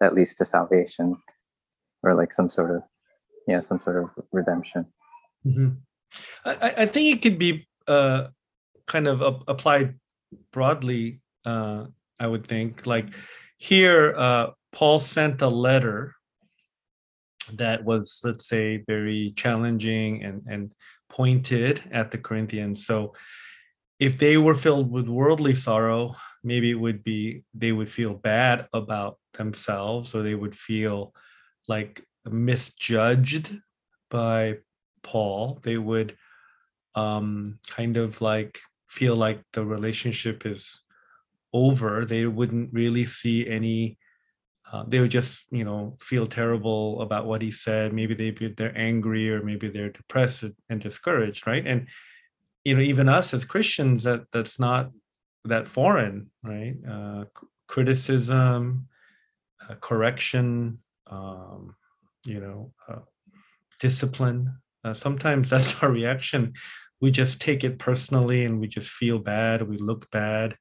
that 0.00 0.14
leads 0.14 0.36
to 0.36 0.44
salvation 0.44 1.16
or 2.02 2.14
like 2.14 2.32
some 2.32 2.48
sort 2.48 2.70
of 2.70 2.82
you 3.46 3.54
know 3.56 3.62
some 3.62 3.80
sort 3.80 3.96
of 4.02 4.10
redemption. 4.32 4.86
Mhm. 5.46 5.78
I, 6.44 6.74
I- 6.78 6.86
think 6.86 7.14
it 7.16 7.22
could 7.22 7.38
be 7.38 7.66
uh, 7.86 8.28
kind 8.86 9.06
of 9.06 9.20
ap- 9.22 9.44
applied 9.48 9.94
broadly. 10.52 11.20
Uh, 11.44 11.86
I 12.18 12.26
would 12.26 12.46
think 12.46 12.86
like 12.86 13.06
here, 13.58 14.14
uh, 14.16 14.50
Paul 14.72 14.98
sent 14.98 15.42
a 15.42 15.48
letter 15.48 16.14
that 17.54 17.84
was, 17.84 18.20
let's 18.24 18.46
say, 18.46 18.84
very 18.86 19.32
challenging 19.36 20.22
and 20.24 20.42
and 20.46 20.74
pointed 21.08 21.82
at 21.90 22.10
the 22.10 22.18
Corinthians. 22.18 22.86
So 22.86 23.14
if 23.98 24.18
they 24.18 24.36
were 24.36 24.54
filled 24.54 24.90
with 24.90 25.08
worldly 25.08 25.54
sorrow, 25.54 26.14
maybe 26.44 26.70
it 26.70 26.80
would 26.80 27.02
be 27.02 27.42
they 27.54 27.72
would 27.72 27.88
feel 27.88 28.14
bad 28.14 28.68
about 28.72 29.18
themselves, 29.34 30.14
or 30.14 30.22
they 30.22 30.34
would 30.34 30.54
feel 30.54 31.12
like 31.66 32.04
misjudged 32.24 33.56
by 34.10 34.58
Paul, 35.02 35.60
they 35.62 35.76
would 35.76 36.16
um, 36.94 37.58
kind 37.68 37.96
of 37.96 38.20
like 38.20 38.60
feel 38.88 39.16
like 39.16 39.42
the 39.52 39.64
relationship 39.64 40.46
is 40.46 40.82
over. 41.52 42.04
They 42.04 42.26
wouldn't 42.26 42.72
really 42.72 43.06
see 43.06 43.46
any. 43.48 43.97
Uh, 44.70 44.84
they 44.86 45.00
would 45.00 45.10
just, 45.10 45.44
you 45.50 45.64
know, 45.64 45.96
feel 46.00 46.26
terrible 46.26 47.00
about 47.00 47.26
what 47.26 47.40
he 47.40 47.50
said. 47.50 47.92
Maybe 47.92 48.14
they 48.14 48.48
they're 48.48 48.76
angry 48.76 49.30
or 49.30 49.42
maybe 49.42 49.68
they're 49.68 49.90
depressed 49.90 50.44
and 50.68 50.80
discouraged, 50.80 51.46
right? 51.46 51.66
And 51.66 51.86
you 52.64 52.74
know, 52.74 52.82
even 52.82 53.08
us 53.08 53.32
as 53.32 53.44
Christians, 53.44 54.02
that 54.04 54.24
that's 54.32 54.58
not 54.58 54.90
that 55.44 55.66
foreign, 55.66 56.30
right? 56.42 56.74
Uh, 56.88 57.24
criticism, 57.66 58.88
uh, 59.68 59.74
correction, 59.80 60.78
um, 61.06 61.74
you 62.26 62.40
know, 62.40 62.72
uh, 62.88 63.00
discipline. 63.80 64.52
Uh, 64.84 64.94
sometimes 64.94 65.48
that's 65.50 65.82
our 65.82 65.90
reaction. 65.90 66.52
We 67.00 67.10
just 67.10 67.40
take 67.40 67.64
it 67.64 67.78
personally 67.78 68.44
and 68.44 68.60
we 68.60 68.68
just 68.68 68.90
feel 68.90 69.18
bad. 69.18 69.62
We 69.62 69.78
look 69.78 70.10
bad, 70.10 70.56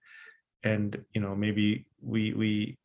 and 0.64 1.04
you 1.14 1.20
know 1.20 1.36
maybe 1.36 1.86
we 2.02 2.34
we 2.34 2.78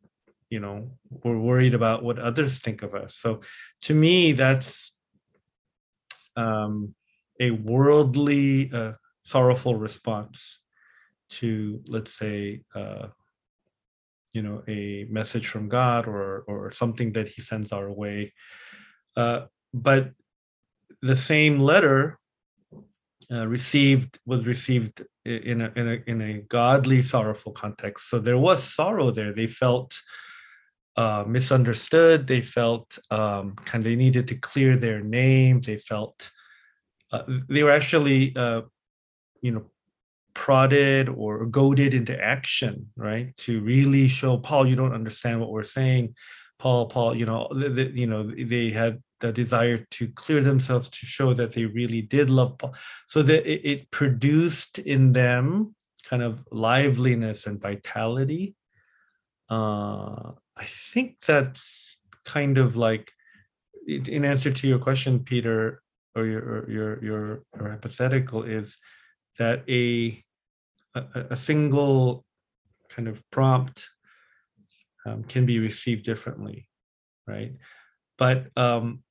you 0.53 0.61
know 0.61 0.91
we're 1.25 1.39
worried 1.51 1.73
about 1.73 2.05
what 2.05 2.19
others 2.19 2.59
think 2.59 2.83
of 2.83 2.95
us. 2.95 3.17
So 3.17 3.41
to 3.87 3.95
me, 3.95 4.33
that's 4.33 4.95
um, 6.37 6.95
a 7.41 7.51
worldly 7.51 8.71
uh, 8.71 8.93
sorrowful 9.23 9.77
response 9.77 10.61
to 11.41 11.81
let's 11.89 12.13
say 12.13 12.65
uh, 12.75 13.07
you 14.35 14.43
know 14.43 14.63
a 14.69 15.07
message 15.09 15.47
from 15.49 15.71
God 15.71 16.07
or 16.07 16.45
or 16.47 16.71
something 16.71 17.13
that 17.15 17.29
He 17.29 17.41
sends 17.41 17.73
our 17.73 17.91
way. 17.91 18.35
Uh, 19.17 19.47
but 19.73 20.11
the 21.01 21.17
same 21.17 21.59
letter 21.59 22.19
uh, 23.31 23.47
received 23.47 24.19
was 24.27 24.47
received 24.47 25.03
in 25.25 25.63
a, 25.63 25.73
in 25.77 25.89
a 25.89 25.97
in 26.13 26.21
a 26.21 26.35
godly 26.59 27.01
sorrowful 27.01 27.53
context 27.53 28.11
so 28.11 28.19
there 28.19 28.37
was 28.49 28.63
sorrow 28.63 29.11
there 29.13 29.33
they 29.33 29.47
felt 29.47 29.91
uh, 30.97 31.25
misunderstood. 31.27 32.27
They 32.27 32.43
felt 32.43 32.99
um, 33.11 33.55
kind 33.65 33.85
of 33.85 33.91
they 33.91 33.97
needed 33.97 34.29
to 34.29 34.35
clear 34.35 34.77
their 34.77 35.01
name. 35.01 35.61
They 35.61 35.79
felt 35.79 36.31
uh, 37.13 37.23
they 37.49 37.63
were 37.63 37.73
actually 37.73 38.35
uh, 38.37 38.63
you 39.41 39.53
know 39.53 39.65
prodded 40.35 41.09
or 41.11 41.45
goaded 41.45 41.93
into 41.93 42.19
action 42.19 42.89
right 42.97 43.37
to 43.37 43.61
really 43.61 44.09
show 44.09 44.39
paul 44.39 44.67
you 44.67 44.75
don't 44.75 44.95
understand 44.95 45.41
what 45.41 45.51
we're 45.51 45.63
saying. 45.63 46.15
Paul 46.59 46.87
paul 46.87 47.15
you 47.15 47.27
know 47.27 47.49
you 47.53 48.07
know 48.07 48.31
they 48.31 48.71
had 48.71 49.03
the 49.21 49.33
desire 49.33 49.87
to 49.91 50.09
clear 50.09 50.43
themselves 50.43 50.89
to 50.89 51.07
show 51.07 51.33
that 51.35 51.53
they 51.53 51.65
really 51.65 52.03
did 52.03 52.31
love 52.31 52.59
paul 52.59 52.75
so 53.07 53.23
that 53.23 53.47
it, 53.47 53.61
it 53.65 53.91
produced 53.91 54.79
in 54.79 55.13
them 55.13 55.75
kind 56.09 56.23
of 56.23 56.45
liveliness 56.51 57.47
and 57.47 57.61
vitality 57.61 58.55
uh 59.49 60.33
i 60.57 60.65
think 60.65 61.17
that's 61.27 61.99
kind 62.25 62.59
of 62.59 62.77
like 62.77 63.13
in 63.87 64.25
answer 64.25 64.51
to 64.51 64.69
your 64.69 64.79
question 64.79 65.21
peter 65.21 65.83
or 66.15 66.27
your 66.27 66.71
your 66.71 67.05
your, 67.05 67.43
your 67.57 67.71
hypothetical 67.71 68.43
is 68.43 68.79
that 69.39 69.63
a 69.69 70.23
a, 70.95 71.03
a- 71.31 71.37
single 71.37 72.25
kind 72.91 73.09
of 73.09 73.23
prompt 73.31 73.89
um, 75.07 75.25
can 75.25 75.47
be 75.47 75.59
received 75.59 76.05
differently, 76.05 76.69
right? 77.27 77.55
But 78.19 78.47
um, 78.57 79.03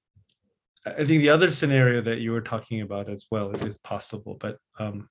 I 0.85 0.91
I 0.91 1.05
think 1.05 1.21
the 1.21 1.29
other 1.29 1.51
scenario 1.51 2.01
that 2.01 2.19
you 2.19 2.31
were 2.31 2.41
talking 2.41 2.81
about 2.81 3.09
as 3.09 3.25
well 3.31 3.51
is 3.51 3.77
possible. 3.77 4.37
But 4.39 4.57
um, 4.79 5.09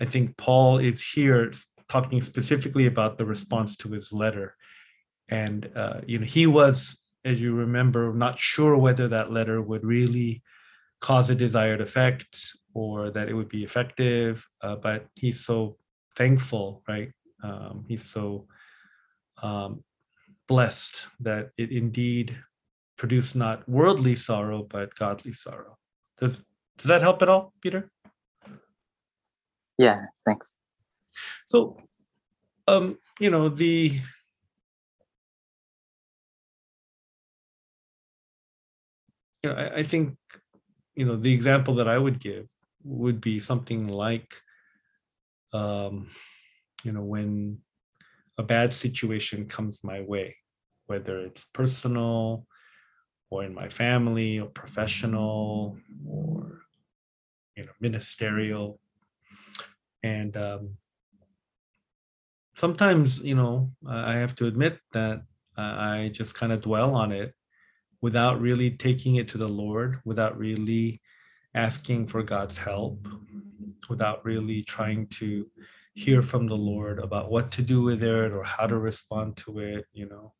I 0.00 0.04
think 0.04 0.36
Paul 0.36 0.78
is 0.78 1.02
here 1.02 1.52
talking 1.88 2.22
specifically 2.22 2.86
about 2.86 3.18
the 3.18 3.26
response 3.26 3.76
to 3.78 3.88
his 3.90 4.12
letter, 4.12 4.56
and 5.30 5.70
uh, 5.74 6.00
you 6.06 6.18
know 6.18 6.26
he 6.26 6.46
was, 6.46 7.00
as 7.24 7.40
you 7.40 7.54
remember, 7.54 8.12
not 8.12 8.38
sure 8.38 8.76
whether 8.76 9.08
that 9.08 9.32
letter 9.32 9.62
would 9.62 9.84
really 9.84 10.42
cause 11.00 11.30
a 11.30 11.34
desired 11.34 11.80
effect 11.80 12.54
or 12.74 13.10
that 13.10 13.28
it 13.28 13.34
would 13.34 13.48
be 13.48 13.64
effective. 13.64 14.46
Uh, 14.60 14.76
but 14.76 15.06
he's 15.14 15.44
so 15.44 15.76
thankful, 16.16 16.82
right? 16.88 17.10
Um, 17.42 17.84
he's 17.88 18.04
so 18.04 18.46
um, 19.42 19.82
blessed 20.46 21.06
that 21.20 21.50
it 21.56 21.70
indeed 21.70 22.36
produced 22.98 23.34
not 23.34 23.66
worldly 23.66 24.14
sorrow 24.14 24.62
but 24.62 24.94
godly 24.94 25.32
sorrow. 25.32 25.78
Does 26.18 26.42
does 26.76 26.88
that 26.88 27.02
help 27.02 27.22
at 27.22 27.28
all, 27.28 27.52
Peter? 27.60 27.90
Yeah, 29.78 30.06
thanks. 30.26 30.54
So, 31.46 31.76
um, 32.68 32.98
you 33.18 33.30
know 33.30 33.48
the 33.48 34.00
you 39.42 39.50
know, 39.50 39.56
I, 39.56 39.76
I 39.76 39.82
think 39.82 40.16
you 40.94 41.04
know 41.04 41.16
the 41.16 41.32
example 41.32 41.74
that 41.76 41.88
I 41.88 41.98
would 41.98 42.20
give 42.20 42.46
would 42.84 43.20
be 43.20 43.40
something 43.40 43.88
like, 43.88 44.34
um, 45.52 46.08
you 46.84 46.92
know, 46.92 47.02
when 47.02 47.58
a 48.38 48.42
bad 48.42 48.72
situation 48.72 49.46
comes 49.46 49.84
my 49.84 50.00
way, 50.00 50.36
whether 50.86 51.20
it's 51.20 51.44
personal 51.52 52.46
or 53.30 53.44
in 53.44 53.54
my 53.54 53.68
family 53.68 54.40
or 54.40 54.48
professional 54.48 55.76
or 56.06 56.62
you 57.56 57.64
know 57.64 57.72
ministerial. 57.80 58.80
And 60.02 60.34
um, 60.36 60.76
sometimes 62.60 63.18
you 63.20 63.34
know 63.34 63.70
i 63.86 64.14
have 64.16 64.34
to 64.34 64.46
admit 64.46 64.78
that 64.92 65.22
I 65.56 66.10
just 66.14 66.34
kind 66.34 66.52
of 66.52 66.62
dwell 66.62 66.94
on 66.94 67.12
it 67.12 67.34
without 68.02 68.40
really 68.40 68.70
taking 68.70 69.16
it 69.16 69.28
to 69.28 69.38
the 69.38 69.48
lord 69.48 70.00
without 70.04 70.36
really 70.38 71.00
asking 71.54 72.06
for 72.06 72.22
god's 72.22 72.58
help 72.58 73.06
without 73.88 74.24
really 74.24 74.62
trying 74.62 75.06
to 75.08 75.46
hear 75.94 76.22
from 76.22 76.46
the 76.46 76.56
lord 76.56 76.98
about 76.98 77.30
what 77.30 77.50
to 77.50 77.62
do 77.62 77.82
with 77.82 78.02
it 78.02 78.32
or 78.32 78.42
how 78.44 78.66
to 78.66 78.78
respond 78.78 79.36
to 79.36 79.58
it 79.58 79.86
you 79.92 80.08
know. 80.08 80.32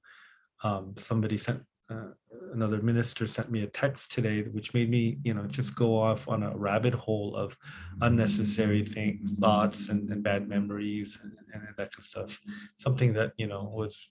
Um, 0.63 0.95
somebody 0.99 1.39
sent 1.39 1.63
uh, 1.91 2.11
another 2.53 2.81
minister 2.83 3.27
sent 3.27 3.51
me 3.51 3.63
a 3.63 3.67
text 3.67 4.13
today 4.13 4.43
which 4.43 4.73
made 4.75 4.89
me 4.91 5.19
you 5.25 5.35
know 5.35 5.47
just 5.47 5.75
go 5.75 5.99
off 5.99 6.29
on 6.29 6.43
a 6.43 6.57
rabbit 6.57 6.95
hole 6.95 7.35
of 7.35 7.57
unnecessary 8.03 8.85
things 8.85 9.39
thoughts 9.39 9.89
and, 9.89 10.09
and 10.11 10.23
bad 10.23 10.49
memories 10.49 11.19
and, 11.23 11.33
and 11.53 11.63
that 11.77 11.91
kind 11.93 11.99
of 11.99 12.05
stuff. 12.05 12.41
Something 12.77 13.13
that 13.15 13.33
you 13.39 13.47
know 13.49 13.73
was 13.75 14.11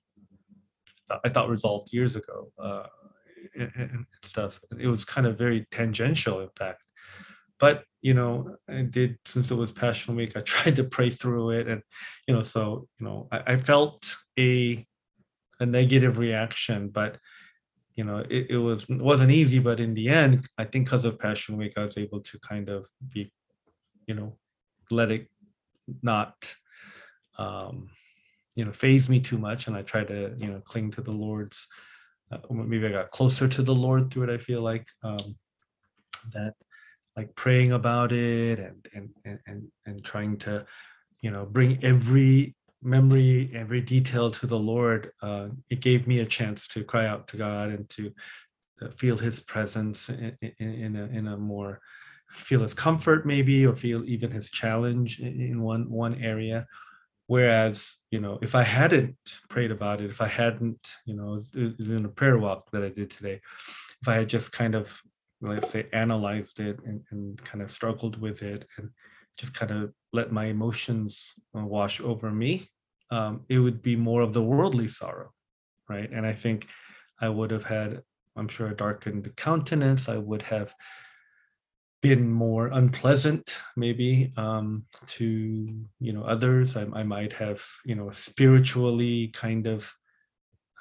i 1.24 1.30
thought 1.30 1.50
resolved 1.50 1.92
years 1.92 2.16
ago 2.16 2.52
uh, 2.62 2.84
and, 3.56 4.06
stuff. 4.24 4.60
It 4.78 4.88
was 4.88 5.06
kind 5.06 5.28
of 5.28 5.38
very 5.38 5.68
tangential 5.72 6.42
in 6.42 6.50
fact. 6.58 6.84
But 7.60 7.84
you 8.02 8.14
know 8.14 8.56
i 8.70 8.82
did 8.82 9.18
since 9.26 9.52
it 9.52 9.56
was 9.56 9.72
passion 9.72 10.16
week 10.16 10.36
i 10.36 10.42
tried 10.54 10.76
to 10.76 10.84
pray 10.84 11.10
through 11.10 11.52
it 11.52 11.68
and 11.68 11.82
you 12.28 12.34
know 12.34 12.42
so 12.42 12.88
you 13.00 13.06
know 13.06 13.28
i, 13.32 13.54
I 13.54 13.58
felt 13.58 14.16
a 14.38 14.86
a 15.60 15.66
negative 15.66 16.18
reaction 16.18 16.90
but 16.90 17.18
you 17.96 18.04
know 18.04 18.20
it, 18.30 18.48
it 18.52 18.58
was 18.58 18.84
it 18.84 19.02
wasn't 19.02 19.32
easy 19.32 19.60
but 19.60 19.80
in 19.80 19.94
the 19.94 20.08
end 20.08 20.48
i 20.58 20.64
think 20.64 20.86
because 20.86 21.06
of 21.06 21.20
passion 21.20 21.58
week 21.58 21.74
i 21.78 21.84
was 21.84 21.98
able 21.98 22.22
to 22.22 22.40
kind 22.40 22.70
of 22.70 22.88
be 23.14 23.32
you 24.08 24.14
know 24.14 24.38
let 24.92 25.12
it 25.12 25.28
not 26.02 26.54
um 27.38 27.90
you 28.56 28.64
know 28.64 28.72
faze 28.72 29.10
me 29.10 29.20
too 29.20 29.38
much 29.38 29.68
and 29.68 29.76
i 29.76 29.82
try 29.82 30.04
to 30.04 30.34
you 30.38 30.48
know 30.48 30.62
cling 30.62 30.90
to 30.92 31.02
the 31.02 31.12
lord's 31.12 31.68
uh, 32.32 32.38
maybe 32.50 32.88
i 32.88 32.92
got 32.92 33.12
closer 33.12 33.48
to 33.48 33.62
the 33.62 33.76
lord 33.76 34.12
through 34.12 34.24
it 34.24 34.30
i 34.30 34.38
feel 34.38 34.62
like 34.62 34.88
um 35.04 35.36
that 36.34 36.54
like 37.16 37.34
praying 37.36 37.72
about 37.72 38.12
it 38.12 38.60
and 38.60 38.88
and 38.94 39.40
and 39.46 39.68
and, 39.86 40.04
trying 40.04 40.38
to 40.38 40.66
you 41.22 41.32
know 41.32 41.46
bring 41.46 41.84
every 41.84 42.56
memory, 42.82 43.52
every 43.54 43.82
detail 43.82 44.32
to 44.32 44.48
the 44.48 44.58
Lord, 44.58 45.12
uh, 45.22 45.48
it 45.70 45.82
gave 45.82 46.08
me 46.08 46.20
a 46.20 46.26
chance 46.26 46.68
to 46.70 46.84
cry 46.84 47.06
out 47.06 47.28
to 47.30 47.38
God 47.38 47.70
and 47.70 47.90
to 47.90 48.12
uh, 48.82 48.90
feel 48.92 49.18
His 49.18 49.40
presence 49.40 50.10
in, 50.10 50.38
in, 50.42 50.54
in, 50.60 50.96
a, 50.96 51.06
in 51.06 51.28
a 51.28 51.38
more 51.38 51.82
feel 52.32 52.62
His 52.62 52.74
comfort 52.74 53.26
maybe, 53.26 53.66
or 53.66 53.76
feel 53.76 54.06
even 54.06 54.32
His 54.32 54.50
challenge 54.50 55.20
in, 55.20 55.42
in 55.42 55.62
one 55.62 55.90
one 55.90 56.16
area. 56.24 56.68
Whereas, 57.30 57.98
you 58.10 58.20
know, 58.20 58.40
if 58.42 58.56
I 58.56 58.64
hadn't 58.64 59.16
prayed 59.50 59.70
about 59.70 60.02
it, 60.02 60.10
if 60.10 60.20
I 60.20 60.28
hadn't, 60.28 60.96
you 61.06 61.16
know, 61.16 61.40
in 61.54 62.04
a 62.04 62.10
prayer 62.10 62.40
walk 62.40 62.72
that 62.72 62.84
I 62.84 62.90
did 62.90 63.12
today, 63.12 63.40
if 64.02 64.08
I 64.08 64.16
had 64.16 64.28
just 64.28 64.52
kind 64.52 64.74
of, 64.74 65.00
let's 65.40 65.70
say, 65.70 65.86
analyzed 65.94 66.60
it 66.60 66.80
and, 66.88 67.02
and 67.12 67.38
kind 67.44 67.62
of 67.62 67.70
struggled 67.70 68.20
with 68.20 68.42
it 68.42 68.66
and 68.78 68.90
just 69.38 69.54
kind 69.54 69.72
of 69.72 69.94
let 70.12 70.32
my 70.32 70.46
emotions 70.46 71.24
uh, 71.56 71.64
wash 71.64 72.02
over 72.02 72.32
me, 72.32 72.68
um, 73.12 73.46
it 73.48 73.60
would 73.60 73.84
be 73.84 73.96
more 73.96 74.24
of 74.24 74.34
the 74.34 74.42
worldly 74.42 74.88
sorrow, 74.88 75.30
right? 75.88 76.10
And 76.12 76.26
I 76.26 76.34
think 76.34 76.66
I 77.22 77.30
would 77.30 77.52
have 77.52 77.64
had, 77.64 78.02
I'm 78.38 78.48
sure, 78.48 78.70
a 78.70 78.76
darkened 78.76 79.36
countenance. 79.36 80.10
I 80.10 80.18
would 80.18 80.42
have 80.42 80.74
been 82.02 82.32
more 82.32 82.68
unpleasant, 82.68 83.56
maybe, 83.76 84.34
um, 84.38 84.86
to 85.06 85.26
you 86.00 86.14
know 86.14 86.24
others. 86.24 86.78
I, 86.78 86.86
I 86.94 87.04
might 87.04 87.34
have, 87.34 87.62
you 87.86 87.96
know, 87.96 88.12
spiritually 88.12 89.30
kind 89.30 89.68
of, 89.68 89.94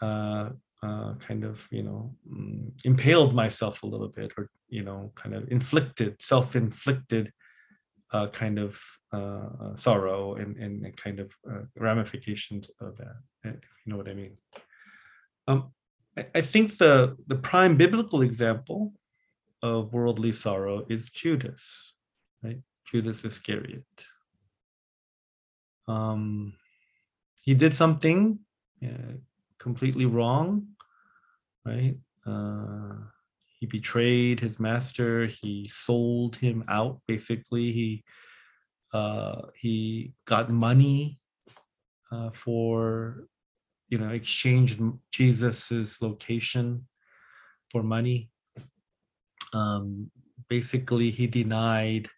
uh, 0.00 0.50
uh, 0.82 1.14
kind 1.14 1.44
of, 1.44 1.66
you 1.70 1.82
know, 1.82 2.14
mm, 2.30 2.70
impaled 2.84 3.34
myself 3.34 3.82
a 3.82 3.86
little 3.86 4.08
bit, 4.08 4.32
or 4.36 4.50
you 4.68 4.82
know, 4.82 5.12
kind 5.14 5.34
of 5.34 5.50
inflicted, 5.50 6.16
self-inflicted 6.20 7.32
uh, 8.12 8.28
kind 8.28 8.58
of 8.58 8.80
uh, 9.12 9.48
uh, 9.62 9.76
sorrow 9.76 10.34
and, 10.36 10.56
and 10.56 10.96
kind 10.96 11.20
of 11.20 11.32
uh, 11.50 11.60
ramifications 11.76 12.70
of 12.80 12.96
that, 12.96 13.16
if 13.44 13.54
you 13.84 13.92
know 13.92 13.96
what 13.96 14.08
I 14.08 14.14
mean. 14.14 14.36
Um, 15.46 15.72
I, 16.16 16.26
I 16.34 16.40
think 16.40 16.78
the, 16.78 17.16
the 17.26 17.36
prime 17.36 17.76
biblical 17.76 18.22
example 18.22 18.92
of 19.62 19.92
worldly 19.92 20.32
sorrow 20.32 20.86
is 20.88 21.10
Judas, 21.10 21.94
right? 22.42 22.60
Judas 22.86 23.24
Iscariot. 23.24 23.84
Um, 25.86 26.54
he 27.42 27.54
did 27.54 27.74
something 27.74 28.38
uh, 28.84 29.16
completely 29.58 30.06
wrong, 30.06 30.68
right? 31.64 31.96
Uh, 32.26 32.94
he 33.58 33.66
betrayed 33.66 34.40
his 34.40 34.60
master 34.60 35.26
he 35.26 35.68
sold 35.68 36.36
him 36.36 36.64
out 36.68 37.00
basically 37.06 37.72
he 37.72 38.04
uh, 38.94 39.42
he 39.54 40.12
got 40.24 40.50
money 40.50 41.18
uh, 42.12 42.30
for 42.32 43.26
you 43.88 43.98
know 43.98 44.10
exchanged 44.10 44.80
jesus's 45.12 46.00
location 46.00 46.86
for 47.70 47.82
money 47.82 48.30
um, 49.52 50.10
basically 50.48 51.10
he 51.10 51.26
denied 51.26 52.08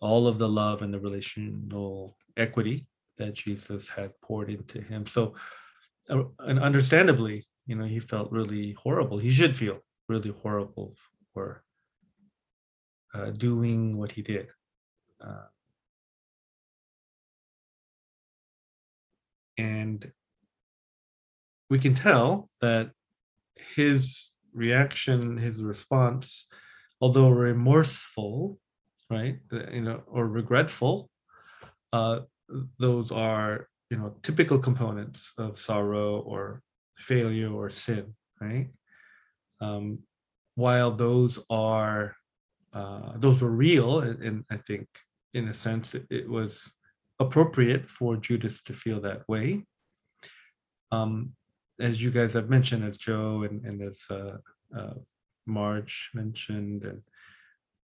all 0.00 0.26
of 0.26 0.38
the 0.38 0.48
love 0.48 0.82
and 0.82 0.92
the 0.92 1.00
relational 1.00 2.16
equity 2.36 2.86
that 3.16 3.34
jesus 3.34 3.88
had 3.88 4.10
poured 4.22 4.50
into 4.50 4.80
him 4.80 5.06
so 5.06 5.34
uh, 6.10 6.22
and 6.40 6.58
understandably 6.58 7.46
you 7.66 7.76
know 7.76 7.84
he 7.84 8.00
felt 8.00 8.30
really 8.30 8.72
horrible 8.72 9.18
he 9.18 9.30
should 9.30 9.56
feel 9.56 9.78
really 10.08 10.34
horrible 10.42 10.94
for 11.32 11.64
uh, 13.14 13.30
doing 13.30 13.96
what 13.96 14.12
he 14.12 14.22
did. 14.22 14.48
Uh, 15.20 15.46
and 19.56 20.10
we 21.70 21.78
can 21.78 21.94
tell 21.94 22.50
that 22.60 22.90
his 23.76 24.32
reaction, 24.54 25.36
his 25.36 25.62
response, 25.62 26.48
although 27.00 27.28
remorseful, 27.28 28.58
right, 29.10 29.38
uh, 29.52 29.70
you 29.72 29.82
know, 29.82 30.02
or 30.06 30.26
regretful, 30.28 31.10
uh, 31.92 32.20
those 32.78 33.10
are 33.10 33.68
you 33.90 33.98
know 33.98 34.14
typical 34.22 34.58
components 34.58 35.32
of 35.38 35.58
sorrow 35.58 36.20
or 36.20 36.62
failure 36.96 37.52
or 37.52 37.68
sin, 37.70 38.14
right? 38.40 38.68
um, 39.60 39.98
while 40.54 40.90
those 40.90 41.38
are 41.50 42.14
uh, 42.72 43.12
those 43.16 43.40
were 43.40 43.50
real 43.50 44.00
and, 44.00 44.22
and, 44.22 44.44
i 44.50 44.56
think 44.56 44.86
in 45.32 45.48
a 45.48 45.54
sense 45.54 45.94
it, 45.94 46.06
it, 46.10 46.28
was 46.28 46.72
appropriate 47.20 47.88
for 47.88 48.16
judas 48.16 48.62
to 48.62 48.72
feel 48.72 49.00
that 49.00 49.22
way 49.28 49.64
um, 50.92 51.32
as 51.80 52.02
you 52.02 52.10
guys 52.10 52.32
have 52.32 52.48
mentioned 52.48 52.84
as 52.84 52.96
joe 52.96 53.46
and, 53.48 53.64
and 53.64 53.82
as 53.82 54.02
uh, 54.10 54.36
uh, 54.76 54.94
marge 55.46 56.10
mentioned 56.14 56.84
and 56.84 57.02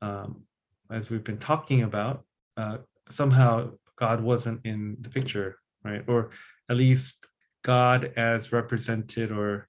um, 0.03 0.43
as 0.91 1.11
we've 1.11 1.25
been 1.25 1.39
talking 1.39 1.83
about 1.83 2.25
uh, 2.57 2.79
somehow 3.11 3.71
god 3.97 4.23
wasn't 4.23 4.61
in 4.65 4.97
the 5.01 5.09
picture 5.09 5.59
right 5.85 6.05
or 6.09 6.31
at 6.69 6.77
least 6.77 7.27
god 7.63 8.13
as 8.17 8.53
represented 8.53 9.31
or 9.31 9.69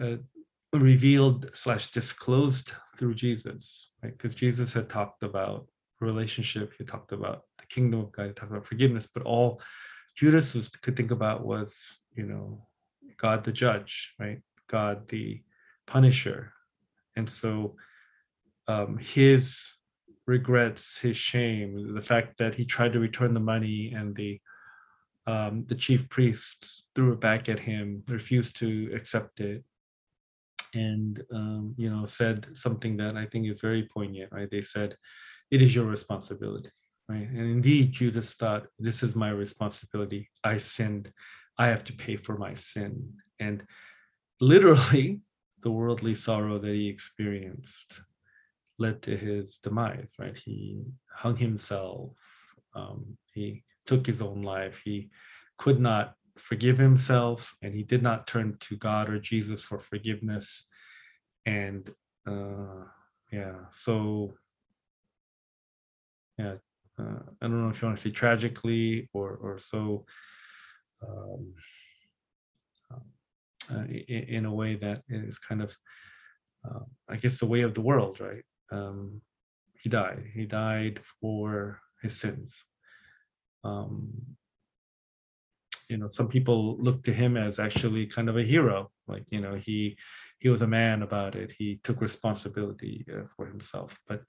uh, 0.00 0.16
revealed 0.72 1.50
slash 1.54 1.90
disclosed 1.90 2.72
through 2.96 3.14
Jesus, 3.14 3.90
right? 4.02 4.16
Because 4.16 4.34
Jesus 4.34 4.72
had 4.72 4.88
talked 4.88 5.22
about 5.22 5.66
relationship, 6.00 6.72
he 6.76 6.84
talked 6.84 7.12
about 7.12 7.42
the 7.58 7.66
kingdom 7.66 8.00
of 8.00 8.12
God, 8.12 8.26
he 8.26 8.32
talked 8.32 8.50
about 8.50 8.66
forgiveness, 8.66 9.08
but 9.12 9.22
all 9.22 9.60
Judas 10.16 10.54
was 10.54 10.68
could 10.68 10.96
think 10.96 11.10
about 11.10 11.44
was, 11.44 11.98
you 12.14 12.24
know, 12.24 12.66
God 13.16 13.44
the 13.44 13.52
judge, 13.52 14.14
right? 14.18 14.40
God 14.68 15.08
the 15.08 15.42
punisher. 15.86 16.52
And 17.16 17.28
so 17.28 17.76
um, 18.66 18.98
his 18.98 19.76
regrets, 20.26 20.98
his 20.98 21.16
shame, 21.16 21.94
the 21.94 22.02
fact 22.02 22.38
that 22.38 22.54
he 22.54 22.64
tried 22.64 22.92
to 22.94 23.00
return 23.00 23.34
the 23.34 23.40
money 23.40 23.92
and 23.94 24.14
the 24.16 24.40
um, 25.26 25.64
the 25.68 25.74
chief 25.74 26.08
priests 26.10 26.82
threw 26.94 27.12
it 27.12 27.20
back 27.20 27.48
at 27.48 27.58
him, 27.58 28.02
refused 28.08 28.56
to 28.56 28.90
accept 28.94 29.40
it, 29.40 29.64
and 30.74 31.22
um, 31.32 31.74
you 31.78 31.88
know 31.88 32.04
said 32.04 32.46
something 32.52 32.96
that 32.98 33.16
I 33.16 33.24
think 33.24 33.46
is 33.46 33.60
very 33.60 33.88
poignant. 33.92 34.32
Right? 34.32 34.50
They 34.50 34.60
said, 34.60 34.96
"It 35.50 35.62
is 35.62 35.74
your 35.74 35.86
responsibility." 35.86 36.70
Right? 37.08 37.28
And 37.28 37.40
indeed, 37.40 37.92
Judas 37.92 38.34
thought, 38.34 38.66
"This 38.78 39.02
is 39.02 39.16
my 39.16 39.30
responsibility. 39.30 40.28
I 40.42 40.58
sinned. 40.58 41.10
I 41.58 41.66
have 41.68 41.84
to 41.84 41.92
pay 41.92 42.16
for 42.16 42.36
my 42.36 42.54
sin." 42.54 43.14
And 43.38 43.64
literally, 44.40 45.20
the 45.62 45.70
worldly 45.70 46.14
sorrow 46.14 46.58
that 46.58 46.74
he 46.74 46.88
experienced 46.88 48.00
led 48.78 49.00
to 49.02 49.16
his 49.16 49.56
demise. 49.56 50.12
Right? 50.18 50.36
He 50.36 50.82
hung 51.12 51.36
himself. 51.36 52.12
Um, 52.74 53.16
he 53.32 53.62
took 53.86 54.06
his 54.06 54.20
own 54.20 54.42
life. 54.42 54.82
He 54.84 55.10
could 55.58 55.80
not 55.80 56.14
forgive 56.36 56.78
himself, 56.78 57.54
and 57.62 57.74
he 57.74 57.82
did 57.82 58.02
not 58.02 58.26
turn 58.26 58.56
to 58.60 58.76
God 58.76 59.08
or 59.08 59.18
Jesus 59.18 59.62
for 59.62 59.78
forgiveness. 59.78 60.66
And 61.46 61.90
uh, 62.26 62.84
yeah, 63.30 63.56
so 63.72 64.34
yeah, 66.38 66.54
uh, 66.98 67.20
I 67.40 67.46
don't 67.46 67.62
know 67.62 67.68
if 67.68 67.80
you 67.80 67.86
want 67.86 67.98
to 67.98 68.08
say 68.08 68.10
tragically 68.10 69.08
or 69.12 69.38
or 69.42 69.58
so. 69.58 70.06
Um, 71.08 71.54
uh, 73.72 73.84
in, 73.84 74.24
in, 74.28 74.44
a 74.44 74.52
way 74.52 74.74
that 74.76 75.02
is 75.08 75.38
kind 75.38 75.62
of, 75.62 75.74
uh, 76.68 76.80
I 77.08 77.16
guess, 77.16 77.38
the 77.38 77.46
way 77.46 77.62
of 77.62 77.72
the 77.72 77.80
world, 77.80 78.20
right? 78.20 78.44
Um, 78.70 79.22
he 79.80 79.88
died. 79.88 80.24
He 80.34 80.44
died 80.44 81.00
for 81.20 81.80
his 82.02 82.14
sins. 82.14 82.62
Um, 83.64 84.12
you 85.88 85.96
know, 85.96 86.08
some 86.08 86.28
people 86.28 86.76
look 86.78 87.02
to 87.04 87.12
him 87.12 87.36
as 87.36 87.58
actually 87.58 88.06
kind 88.06 88.28
of 88.28 88.36
a 88.36 88.42
hero. 88.42 88.90
Like, 89.06 89.30
you 89.30 89.40
know, 89.40 89.54
he 89.54 89.96
he 90.38 90.48
was 90.48 90.62
a 90.62 90.66
man 90.66 91.02
about 91.02 91.36
it. 91.36 91.52
He 91.56 91.80
took 91.82 92.00
responsibility 92.00 93.04
uh, 93.10 93.26
for 93.34 93.46
himself. 93.46 93.98
But 94.06 94.22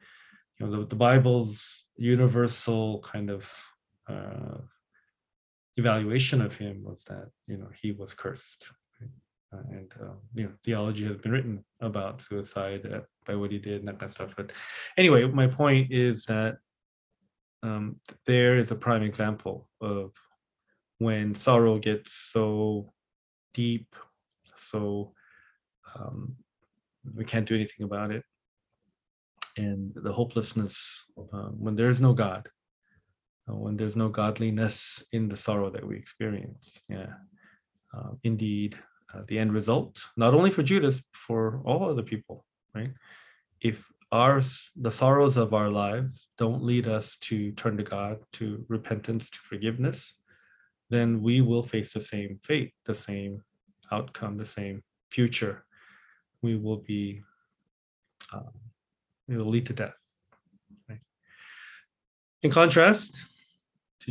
you 0.58 0.66
know, 0.66 0.80
the, 0.80 0.88
the 0.88 0.96
Bible's 0.96 1.86
universal 1.98 3.00
kind 3.02 3.30
of 3.30 3.54
uh, 4.08 4.60
evaluation 5.78 6.42
of 6.42 6.56
him 6.56 6.84
was 6.84 7.04
that 7.08 7.30
you 7.48 7.58
know 7.58 7.70
he 7.82 7.92
was 7.92 8.14
cursed. 8.14 8.70
Uh, 9.54 9.62
and 9.70 9.92
um, 10.02 10.18
you 10.34 10.44
know 10.44 10.52
theology 10.64 11.06
has 11.06 11.18
been 11.18 11.32
written 11.32 11.64
about 11.82 12.22
suicide 12.22 12.86
uh, 12.92 13.02
by 13.26 13.36
what 13.36 13.52
he 13.52 13.60
did 13.60 13.80
and 13.80 13.88
that 13.88 14.00
kind 14.00 14.10
of 14.10 14.12
stuff. 14.12 14.34
But 14.36 14.52
anyway 14.98 15.26
my 15.26 15.48
point 15.48 15.92
is 15.92 16.26
that 16.26 16.58
um, 17.64 17.98
there 18.26 18.58
is 18.58 18.72
a 18.72 18.76
prime 18.76 19.04
example 19.04 19.70
of 19.82 20.12
when 20.98 21.34
sorrow 21.34 21.78
gets 21.78 22.14
so 22.14 22.92
deep 23.54 23.96
so 24.56 25.14
um, 25.96 26.36
we 27.14 27.26
can't 27.26 27.48
do 27.48 27.56
anything 27.56 27.86
about 27.86 28.12
it. 28.12 28.24
And 29.58 29.94
the 29.96 30.12
hopelessness 30.12 31.06
uh, 31.18 31.50
when 31.50 31.76
there 31.76 31.90
is 31.90 32.02
no 32.02 32.14
god 32.14 32.50
when 33.48 33.78
there's 33.78 33.96
no 33.96 34.10
godliness 34.10 35.04
in 35.12 35.28
the 35.28 35.38
sorrow 35.38 35.70
that 35.70 35.86
we 35.86 35.96
experience 35.96 36.82
yeah 36.90 37.14
uh, 37.96 38.12
indeed 38.24 38.78
uh, 39.16 39.22
the 39.28 39.40
end 39.40 39.54
result, 39.54 40.02
not 40.18 40.34
only 40.34 40.52
for 40.52 40.64
Judas, 40.64 41.02
for 41.14 41.62
all 41.64 41.90
other 41.90 42.02
people, 42.02 42.46
right? 42.74 42.92
If 43.62 43.86
ours, 44.12 44.72
the 44.76 44.92
sorrows 44.92 45.38
of 45.38 45.54
our 45.54 45.70
lives 45.70 46.28
don't 46.38 46.64
lead 46.64 46.88
us 46.88 47.18
to 47.18 47.52
turn 47.52 47.78
to 47.78 47.84
God, 47.84 48.18
to 48.34 48.66
repentance, 48.68 49.30
to 49.30 49.40
forgiveness, 49.40 50.16
then 50.90 51.22
we 51.22 51.42
will 51.42 51.64
face 51.64 51.94
the 51.94 52.02
same 52.02 52.40
fate, 52.44 52.74
the 52.86 52.94
same 52.94 53.42
outcome, 53.92 54.38
the 54.38 54.46
same 54.46 54.84
future. 55.12 55.66
We 56.42 56.58
will 56.58 56.78
be, 56.78 57.22
um, 58.34 58.52
it 59.28 59.38
will 59.38 59.46
lead 59.46 59.66
to 59.68 59.74
death. 59.74 59.96
Right? 60.90 61.00
In 62.44 62.52
contrast 62.52 63.26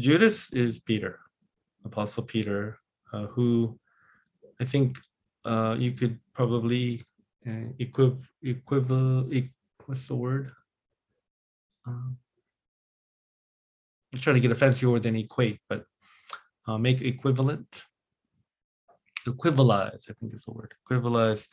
Judas 0.01 0.53
is 0.53 0.79
Peter, 0.81 1.21
Apostle 1.85 2.25
Peter, 2.25 2.79
uh, 3.13 3.27
who 3.27 3.79
I 4.61 4.65
think 4.65 4.99
uh, 5.45 5.77
you 5.79 5.93
could 5.93 6.19
probably 6.33 7.05
uh, 7.47 7.71
equiv 7.79 8.25
equival 8.45 9.33
e 9.33 9.51
what's 9.87 10.09
the 10.09 10.17
word? 10.17 10.51
Um, 11.87 12.17
I'm 14.13 14.21
trying 14.21 14.35
to 14.35 14.41
get 14.41 14.51
a 14.51 14.55
fancy 14.55 14.87
word 14.87 15.03
than 15.03 15.17
equate, 15.17 15.61
but 15.69 15.85
uh, 16.67 16.79
make 16.79 17.03
equivalent, 17.03 17.85
equivalize. 19.27 20.11
I 20.11 20.15
think 20.15 20.35
is 20.35 20.45
the 20.45 20.53
word. 20.53 20.75
Equivalize 20.89 21.47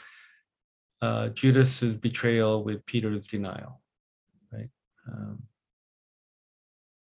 uh, 1.01 1.29
Judas's 1.29 1.97
betrayal 1.97 2.63
with 2.63 2.85
Peter's 2.85 3.27
denial, 3.27 3.81
right? 4.51 4.69
Um, 5.11 5.43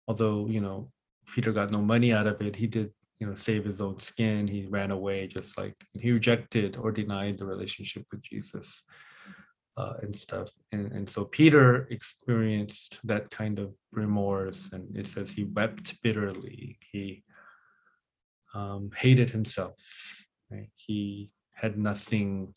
although 0.08 0.46
you 0.48 0.60
know 0.60 0.90
Peter 1.34 1.52
got 1.52 1.70
no 1.70 1.80
money 1.80 2.12
out 2.12 2.26
of 2.26 2.40
it, 2.40 2.56
he 2.56 2.66
did 2.66 2.90
you 3.18 3.26
know 3.26 3.34
save 3.34 3.64
his 3.64 3.80
own 3.80 3.98
skin. 4.00 4.48
He 4.48 4.66
ran 4.66 4.90
away 4.90 5.26
just 5.26 5.58
like 5.58 5.74
he 5.92 6.10
rejected 6.12 6.76
or 6.76 6.90
denied 6.90 7.38
the 7.38 7.46
relationship 7.46 8.04
with 8.10 8.22
jesus 8.22 8.82
uh, 9.76 9.94
and 10.02 10.14
stuff. 10.14 10.50
And, 10.72 10.90
and 10.92 11.08
so 11.08 11.24
peter 11.24 11.86
experienced 11.90 13.00
that 13.04 13.30
kind 13.30 13.58
of 13.58 13.74
remorse 13.92 14.70
and 14.72 14.96
it 14.96 15.06
says 15.06 15.30
he 15.30 15.44
wept 15.44 16.00
bitterly. 16.02 16.78
He 16.92 17.24
um, 18.54 18.90
hated 18.96 19.30
himself 19.30 19.76
right? 20.50 20.70
he 20.74 21.30
had 21.54 21.78
nothing 21.78 22.54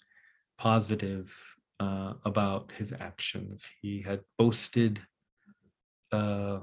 positive 0.57 1.33
uh, 1.79 2.13
about 2.25 2.71
his 2.77 2.93
actions. 2.93 3.67
He 3.81 4.01
had 4.01 4.21
boasted 4.37 5.01
uh, 6.11 6.59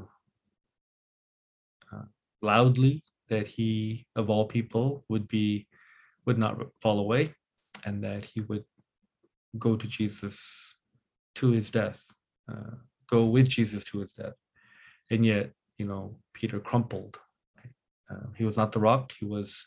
loudly 2.42 3.02
that 3.28 3.46
he, 3.46 4.06
of 4.16 4.30
all 4.30 4.46
people, 4.46 5.04
would 5.08 5.28
be 5.28 5.66
would 6.26 6.38
not 6.38 6.60
fall 6.82 6.98
away, 6.98 7.34
and 7.84 8.02
that 8.04 8.24
he 8.24 8.40
would 8.42 8.64
go 9.58 9.76
to 9.76 9.86
Jesus 9.86 10.74
to 11.36 11.50
his 11.50 11.70
death, 11.70 12.04
uh, 12.50 12.76
go 13.08 13.24
with 13.24 13.48
Jesus 13.48 13.84
to 13.84 14.00
his 14.00 14.12
death. 14.12 14.34
And 15.10 15.24
yet, 15.24 15.50
you 15.78 15.86
know, 15.86 16.16
Peter 16.34 16.60
crumpled. 16.60 17.18
Uh, 18.10 18.26
he 18.36 18.44
was 18.44 18.56
not 18.56 18.72
the 18.72 18.80
rock. 18.80 19.12
He 19.18 19.24
was 19.24 19.66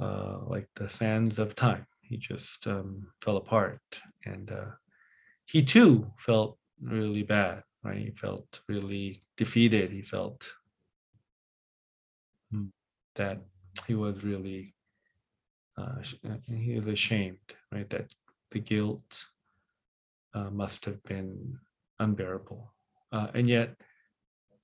uh, 0.00 0.38
like 0.46 0.68
the 0.76 0.88
sands 0.88 1.38
of 1.38 1.54
time. 1.54 1.86
He 2.00 2.16
just 2.16 2.66
um, 2.66 3.08
fell 3.20 3.36
apart, 3.36 3.80
and 4.24 4.50
uh, 4.50 4.70
he 5.44 5.62
too 5.62 6.10
felt 6.18 6.58
really 6.80 7.22
bad. 7.22 7.62
Right? 7.84 7.98
He 7.98 8.10
felt 8.10 8.60
really 8.68 9.22
defeated. 9.36 9.90
He 9.90 10.02
felt 10.02 10.48
that 13.16 13.40
he 13.86 13.94
was 13.94 14.24
really 14.24 14.74
uh, 15.78 16.02
uh, 16.28 16.36
he 16.46 16.74
was 16.74 16.86
ashamed, 16.86 17.38
right? 17.70 17.88
That 17.90 18.12
the 18.50 18.60
guilt 18.60 19.26
uh, 20.34 20.50
must 20.50 20.84
have 20.84 21.02
been 21.04 21.58
unbearable, 21.98 22.72
uh, 23.10 23.28
and 23.34 23.48
yet 23.48 23.74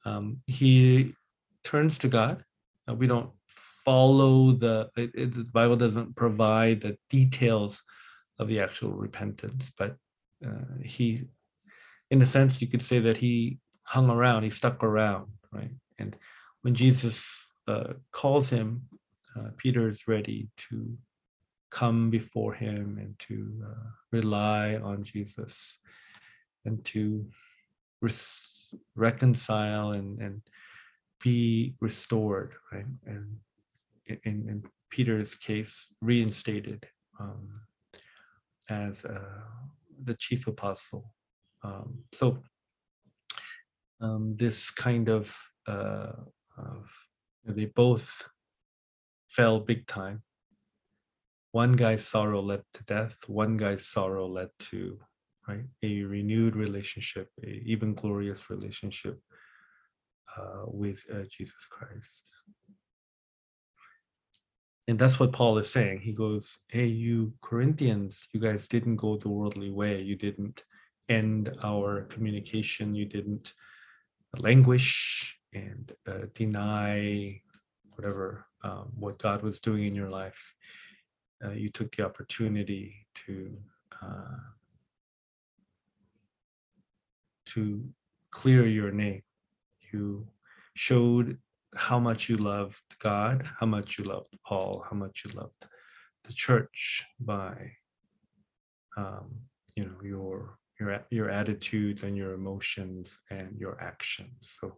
um, 0.05 0.43
he 0.47 1.15
turns 1.65 1.99
to 1.99 2.09
God. 2.09 2.45
Uh, 2.89 2.95
we 2.95 3.07
don't 3.07 3.31
follow 3.85 4.53
the, 4.53 4.89
it, 4.97 5.11
it, 5.15 5.35
the 5.35 5.51
Bible 5.53 5.77
doesn't 5.77 6.15
provide 6.17 6.81
the 6.81 6.97
details 7.09 7.83
of 8.39 8.49
the 8.49 8.61
actual 8.61 8.93
repentance, 8.93 9.71
but 9.77 9.97
uh, 10.47 10.77
he, 10.85 11.25
in 12.11 12.23
a 12.23 12.27
sense, 12.27 12.61
you 12.61 12.69
could 12.69 12.83
say 12.83 13.01
that 13.01 13.17
he 13.17 13.59
hung 13.85 14.11
around, 14.11 14.43
he 14.43 14.51
stuck 14.51 14.85
around, 14.85 15.27
right? 15.53 15.71
And 15.99 16.17
when 16.63 16.75
Jesus 16.75 17.48
uh, 17.68 17.92
calls 18.12 18.48
him, 18.48 18.83
uh, 19.37 19.50
Peter 19.57 19.88
is 19.88 20.09
ready 20.09 20.48
to 20.57 20.96
come 21.70 22.09
before 22.11 22.54
him 22.54 22.98
and 22.98 23.14
to 23.18 23.52
uh, 23.62 23.90
rely 24.11 24.76
on 24.76 25.04
Jesus 25.04 25.78
and 26.64 26.83
to 26.87 27.26
reconcile 28.96 29.90
and, 29.92 30.18
and 30.20 30.40
be 31.22 31.74
restored, 31.81 32.54
right? 32.72 32.87
And 33.07 33.37
in, 34.07 34.18
in 34.24 34.64
Peter's 34.90 35.35
case, 35.35 35.87
reinstated 36.00 36.87
um, 37.20 37.61
as 38.70 39.04
uh, 39.04 39.44
the 40.04 40.14
chief 40.14 40.46
apostle. 40.46 41.12
Um, 41.62 41.98
so 42.14 42.38
um, 44.00 44.37
this 44.37 44.70
kind 44.70 45.09
of, 45.09 45.37
uh, 45.66 46.12
of 46.57 46.88
they 47.44 47.66
both 47.66 48.24
fell 49.29 49.61
big 49.61 49.87
time. 49.87 50.22
One 51.53 51.72
guy's 51.72 52.07
sorrow 52.07 52.40
led 52.42 52.62
to 52.74 52.85
death. 52.85 53.16
One 53.27 53.57
guy's 53.57 53.87
sorrow 53.87 54.27
led 54.27 54.51
to 54.70 54.98
right 55.48 55.64
a 55.83 56.03
renewed 56.03 56.57
relationship, 56.57 57.31
a 57.42 57.48
even 57.48 57.94
glorious 57.94 58.51
relationship 58.51 59.18
uh, 60.37 60.64
with 60.66 61.05
uh, 61.12 61.22
Jesus 61.31 61.66
Christ. 61.70 62.22
And 64.88 64.98
that's 64.98 65.20
what 65.20 65.33
Paul 65.33 65.59
is 65.59 65.70
saying. 65.70 66.01
He 66.01 66.12
goes, 66.12 66.59
"Hey, 66.68 66.87
you 66.87 67.33
Corinthians, 67.42 68.27
you 68.33 68.40
guys 68.40 68.68
didn't 68.68 68.96
go 68.96 69.16
the 69.16 69.29
worldly 69.29 69.70
way. 69.70 70.03
You 70.03 70.16
didn't 70.16 70.64
end 71.09 71.55
our 71.62 72.03
communication. 72.05 72.94
You 72.94 73.07
didn't 73.07 73.53
languish 74.38 75.38
and 75.53 75.93
uh, 76.07 76.27
deny 76.35 77.41
whatever 77.95 78.47
um, 78.63 78.93
what 78.95 79.19
God 79.19 79.43
was 79.43 79.61
doing 79.61 79.87
in 79.87 79.95
your 79.95 80.11
life, 80.11 80.55
uh, 81.45 81.51
you 81.51 81.69
took 81.69 81.95
the 81.95 82.05
opportunity 82.05 83.07
to 83.27 83.57
uh, 84.03 84.39
to 87.47 87.85
clear 88.31 88.67
your 88.67 88.91
name. 88.91 89.23
You 89.93 90.29
showed 90.75 91.39
how 91.75 91.99
much 91.99 92.29
you 92.29 92.37
loved 92.37 92.83
God, 93.01 93.49
how 93.59 93.67
much 93.67 93.99
you 93.99 94.05
loved 94.05 94.37
Paul, 94.47 94.85
how 94.89 94.97
much 94.97 95.23
you 95.25 95.33
loved 95.33 95.67
the 96.25 96.33
church 96.33 97.05
by 97.21 97.55
um, 98.97 99.31
you 99.77 99.85
know 99.85 99.97
your 100.03 100.59
your 100.79 101.05
your 101.11 101.31
attitudes 101.31 102.03
and 102.03 102.17
your 102.17 102.33
emotions 102.33 103.19
and 103.31 103.57
your 103.59 103.81
actions. 103.81 104.57
So 104.61 104.77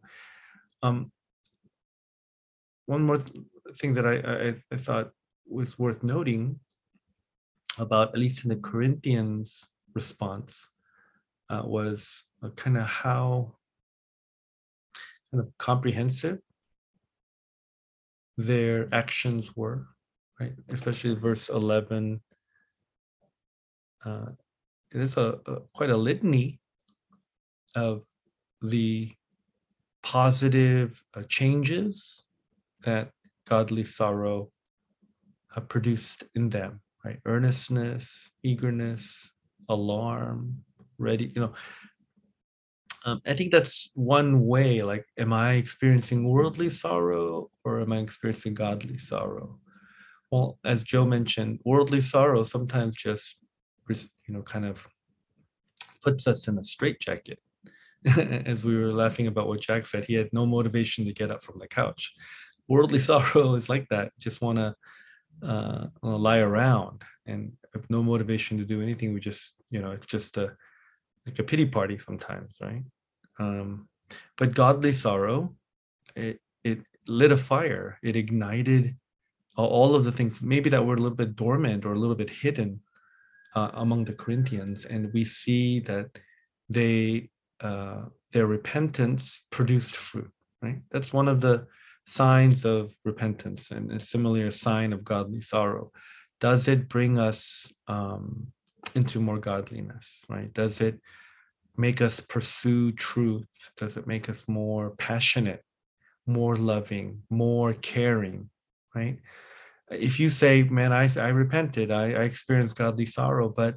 um 0.82 1.10
one 2.86 3.02
more 3.02 3.18
th- 3.18 3.46
thing 3.78 3.94
that 3.94 4.06
I, 4.06 4.16
I 4.48 4.54
I 4.72 4.76
thought 4.76 5.10
was 5.46 5.78
worth 5.78 6.02
noting 6.02 6.58
about 7.78 8.08
at 8.10 8.18
least 8.18 8.44
in 8.44 8.50
the 8.50 8.56
Corinthians 8.56 9.68
response 9.94 10.70
uh, 11.48 11.62
was 11.64 12.24
kind 12.56 12.76
of 12.76 12.86
how 12.86 13.54
kind 15.30 15.42
of 15.44 15.56
comprehensive 15.58 16.38
their 18.36 18.88
actions 18.92 19.56
were, 19.56 19.86
right? 20.40 20.54
Especially 20.68 21.14
verse 21.14 21.48
11. 21.48 22.20
Uh, 24.04 24.26
it 24.92 25.00
is 25.00 25.16
a, 25.16 25.38
a 25.46 25.60
quite 25.74 25.90
a 25.90 25.96
litany 25.96 26.60
of 27.76 28.02
the 28.62 29.12
positive 30.02 31.02
uh, 31.14 31.22
changes 31.28 32.24
that 32.84 33.10
godly 33.48 33.84
sorrow 33.84 34.50
uh, 35.56 35.60
produced 35.60 36.24
in 36.34 36.48
them, 36.48 36.80
right? 37.04 37.18
Earnestness, 37.26 38.30
eagerness, 38.42 39.30
alarm, 39.68 40.64
ready, 40.98 41.32
you 41.34 41.42
know. 41.42 41.52
Um, 43.06 43.22
I 43.26 43.32
think 43.32 43.50
that's 43.50 43.90
one 43.94 44.46
way. 44.46 44.80
Like, 44.80 45.06
am 45.18 45.32
I 45.32 45.54
experiencing 45.54 46.28
worldly 46.28 46.68
sorrow 46.68 47.50
or 47.64 47.80
am 47.80 47.92
I 47.92 47.98
experiencing 47.98 48.54
godly 48.54 48.98
sorrow? 48.98 49.58
Well, 50.30 50.58
as 50.64 50.84
Joe 50.84 51.06
mentioned, 51.06 51.60
worldly 51.64 52.02
sorrow 52.02 52.44
sometimes 52.44 52.96
just, 52.96 53.36
you 53.88 53.96
know, 54.28 54.42
kind 54.42 54.66
of 54.66 54.86
puts 56.02 56.26
us 56.26 56.46
in 56.46 56.58
a 56.58 56.64
straitjacket. 56.64 57.38
as 58.46 58.64
we 58.64 58.76
were 58.76 58.92
laughing 58.92 59.26
about 59.26 59.48
what 59.48 59.60
Jack 59.60 59.84
said, 59.86 60.04
he 60.04 60.14
had 60.14 60.28
no 60.32 60.46
motivation 60.46 61.04
to 61.04 61.12
get 61.12 61.30
up 61.30 61.42
from 61.42 61.58
the 61.58 61.68
couch. 61.68 62.12
Worldly 62.68 62.98
sorrow 63.10 63.54
is 63.54 63.68
like 63.68 63.86
that. 63.90 64.12
Just 64.18 64.40
want 64.40 64.58
to 64.58 64.74
uh, 65.42 65.86
lie 66.02 66.38
around 66.38 67.02
and 67.26 67.52
have 67.74 67.88
no 67.90 68.02
motivation 68.02 68.58
to 68.58 68.64
do 68.64 68.82
anything. 68.82 69.12
We 69.12 69.20
just, 69.20 69.54
you 69.70 69.80
know, 69.80 69.90
it's 69.92 70.06
just 70.06 70.36
a 70.36 70.56
like 71.26 71.38
a 71.38 71.44
pity 71.44 71.66
party 71.66 71.98
sometimes, 71.98 72.56
right? 72.60 72.82
Um, 73.38 73.88
but 74.36 74.54
godly 74.54 74.92
sorrow, 74.92 75.54
it 76.16 76.40
it 76.64 76.80
lit 77.06 77.32
a 77.32 77.36
fire. 77.36 77.98
It 78.02 78.16
ignited 78.16 78.96
all 79.56 79.94
of 79.94 80.04
the 80.04 80.12
things 80.12 80.40
maybe 80.40 80.70
that 80.70 80.84
were 80.84 80.94
a 80.94 80.98
little 80.98 81.16
bit 81.16 81.36
dormant 81.36 81.84
or 81.84 81.92
a 81.92 81.98
little 81.98 82.14
bit 82.14 82.30
hidden 82.30 82.80
uh, 83.54 83.70
among 83.74 84.04
the 84.04 84.14
Corinthians, 84.14 84.86
and 84.86 85.12
we 85.12 85.24
see 85.24 85.80
that 85.80 86.18
they 86.68 87.28
uh, 87.60 88.02
their 88.32 88.46
repentance 88.46 89.44
produced 89.50 89.96
fruit. 89.96 90.30
Right. 90.62 90.80
That's 90.90 91.12
one 91.12 91.28
of 91.28 91.40
the 91.40 91.66
signs 92.06 92.64
of 92.64 92.94
repentance, 93.04 93.70
and 93.70 93.92
a 93.92 94.00
similar 94.00 94.50
sign 94.50 94.92
of 94.92 95.04
godly 95.04 95.40
sorrow. 95.40 95.92
Does 96.40 96.68
it 96.68 96.88
bring 96.88 97.18
us 97.18 97.70
um, 97.88 98.48
into 98.94 99.20
more 99.20 99.38
godliness? 99.38 100.24
Right? 100.28 100.52
Does 100.52 100.80
it 100.80 101.00
make 101.76 102.00
us 102.00 102.20
pursue 102.20 102.92
truth? 102.92 103.46
Does 103.76 103.96
it 103.96 104.06
make 104.06 104.28
us 104.28 104.44
more 104.48 104.90
passionate, 104.90 105.62
more 106.26 106.56
loving, 106.56 107.22
more 107.30 107.72
caring? 107.74 108.50
Right? 108.94 109.18
If 109.90 110.20
you 110.20 110.28
say, 110.28 110.62
"Man, 110.62 110.92
I 110.92 111.08
I 111.16 111.28
repented, 111.28 111.90
I, 111.90 112.12
I 112.12 112.22
experienced 112.24 112.76
godly 112.76 113.06
sorrow," 113.06 113.48
but 113.48 113.76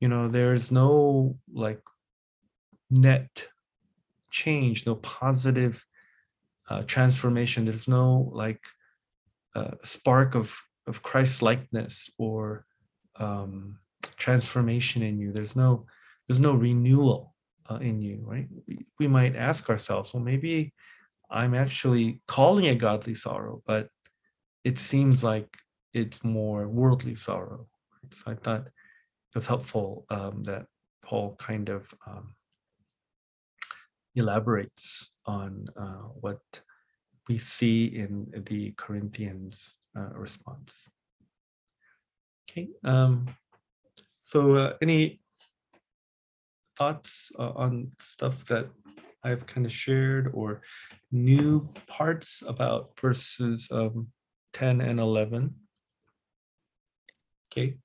you 0.00 0.08
know, 0.08 0.28
there's 0.28 0.70
no 0.70 1.36
like 1.52 1.80
net 2.90 3.46
change, 4.30 4.86
no 4.86 4.96
positive 4.96 5.84
uh, 6.68 6.82
transformation. 6.82 7.64
There's 7.64 7.88
no 7.88 8.30
like 8.32 8.64
uh, 9.54 9.72
spark 9.82 10.34
of 10.34 10.56
of 10.86 11.02
Christ 11.02 11.42
likeness 11.42 12.10
or 12.18 12.64
um, 13.16 13.78
transformation 14.16 15.02
in 15.02 15.18
you. 15.18 15.32
There's 15.32 15.56
no 15.56 15.86
there's 16.28 16.40
no 16.40 16.54
renewal 16.54 17.34
uh, 17.68 17.76
in 17.76 18.00
you, 18.00 18.20
right? 18.24 18.48
We, 18.98 19.08
might 19.08 19.36
ask 19.36 19.68
ourselves, 19.68 20.12
well, 20.12 20.22
maybe 20.22 20.72
I'm 21.30 21.54
actually 21.54 22.20
calling 22.26 22.66
it 22.66 22.76
godly 22.76 23.14
sorrow, 23.14 23.62
but 23.66 23.88
it 24.64 24.78
seems 24.78 25.24
like 25.24 25.56
it's 25.92 26.22
more 26.22 26.68
worldly 26.68 27.14
sorrow. 27.14 27.66
So 28.12 28.30
I 28.30 28.34
thought 28.34 28.66
it 28.66 29.34
was 29.34 29.46
helpful 29.46 30.06
um, 30.10 30.42
that 30.44 30.66
Paul 31.04 31.36
kind 31.38 31.68
of 31.68 31.92
um, 32.06 32.34
elaborates 34.14 35.16
on 35.26 35.66
uh, 35.76 36.08
what 36.20 36.40
we 37.28 37.38
see 37.38 37.86
in 37.86 38.26
the 38.46 38.72
Corinthians 38.76 39.76
uh, 39.96 40.10
response. 40.14 40.88
Okay, 42.50 42.68
um, 42.84 43.26
so 44.24 44.56
uh, 44.56 44.72
any 44.82 45.20
thoughts 46.76 47.30
uh, 47.38 47.52
on 47.54 47.92
stuff 48.00 48.44
that 48.46 48.66
I've 49.22 49.46
kind 49.46 49.66
of 49.66 49.72
shared 49.72 50.30
or 50.32 50.62
new 51.12 51.68
parts 51.86 52.42
about 52.46 52.98
verses 52.98 53.68
um, 53.70 54.08
10 54.54 54.80
and 54.80 54.98
11? 54.98 55.54
Okay, 57.46 57.76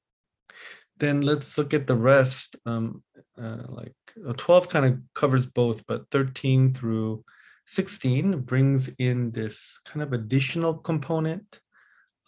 then 0.98 1.22
let's 1.22 1.58
look 1.58 1.74
at 1.74 1.88
the 1.88 1.96
rest. 1.96 2.56
Um, 2.66 3.04
uh, 3.42 3.64
like 3.68 3.96
uh, 4.28 4.34
12 4.34 4.70
kind 4.70 4.86
of 4.86 5.00
covers 5.14 5.46
both, 5.46 5.86
but 5.88 6.10
13 6.12 6.74
through 6.74 7.24
16 7.68 8.42
brings 8.42 8.90
in 9.00 9.32
this 9.32 9.80
kind 9.86 10.04
of 10.04 10.14
additional 10.14 10.74
component. 10.74 11.60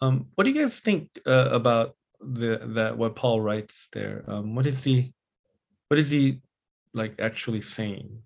Um, 0.00 0.26
what 0.34 0.44
do 0.44 0.50
you 0.50 0.60
guys 0.60 0.80
think 0.80 1.10
uh, 1.26 1.48
about 1.50 1.96
the 2.20 2.60
that 2.74 2.98
what 2.98 3.16
Paul 3.16 3.40
writes 3.40 3.88
there? 3.92 4.24
Um, 4.26 4.54
what 4.54 4.66
is 4.66 4.84
he, 4.84 5.12
what 5.88 5.98
is 5.98 6.10
he 6.10 6.40
like 6.92 7.14
actually 7.20 7.62
saying? 7.62 8.22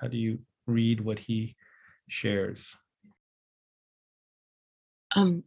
How 0.00 0.08
do 0.08 0.16
you 0.16 0.40
read 0.66 1.00
what 1.00 1.18
he 1.18 1.56
shares? 2.08 2.76
Um, 5.14 5.44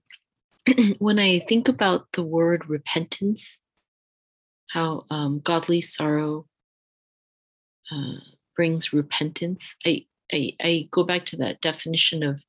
when 1.00 1.20
I 1.20 1.40
think 1.40 1.68
about 1.68 2.08
the 2.14 2.24
word 2.24 2.70
repentance, 2.70 3.60
how 4.72 5.06
um, 5.10 5.40
godly 5.40 5.82
sorrow 5.82 6.46
uh, 7.92 8.20
brings 8.56 8.94
repentance, 8.94 9.76
I, 9.86 10.06
I 10.32 10.54
I 10.62 10.88
go 10.92 11.04
back 11.04 11.26
to 11.28 11.38
that 11.38 11.62
definition 11.62 12.24
of 12.24 12.44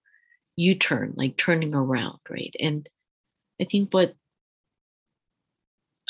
U-turn, 0.57 1.15
like 1.17 1.37
turning 1.37 1.75
around, 1.75 2.19
right? 2.29 2.55
And 2.61 2.89
I 3.61 3.65
think 3.65 3.93
what 3.93 4.15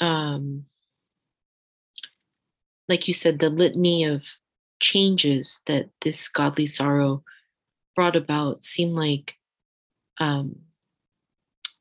um, 0.00 0.64
like 2.88 3.06
you 3.06 3.14
said, 3.14 3.38
the 3.38 3.50
litany 3.50 4.04
of 4.04 4.26
changes 4.80 5.60
that 5.66 5.90
this 6.00 6.28
godly 6.28 6.66
sorrow 6.66 7.22
brought 7.94 8.16
about 8.16 8.64
seem 8.64 8.94
like 8.94 9.36
um, 10.18 10.56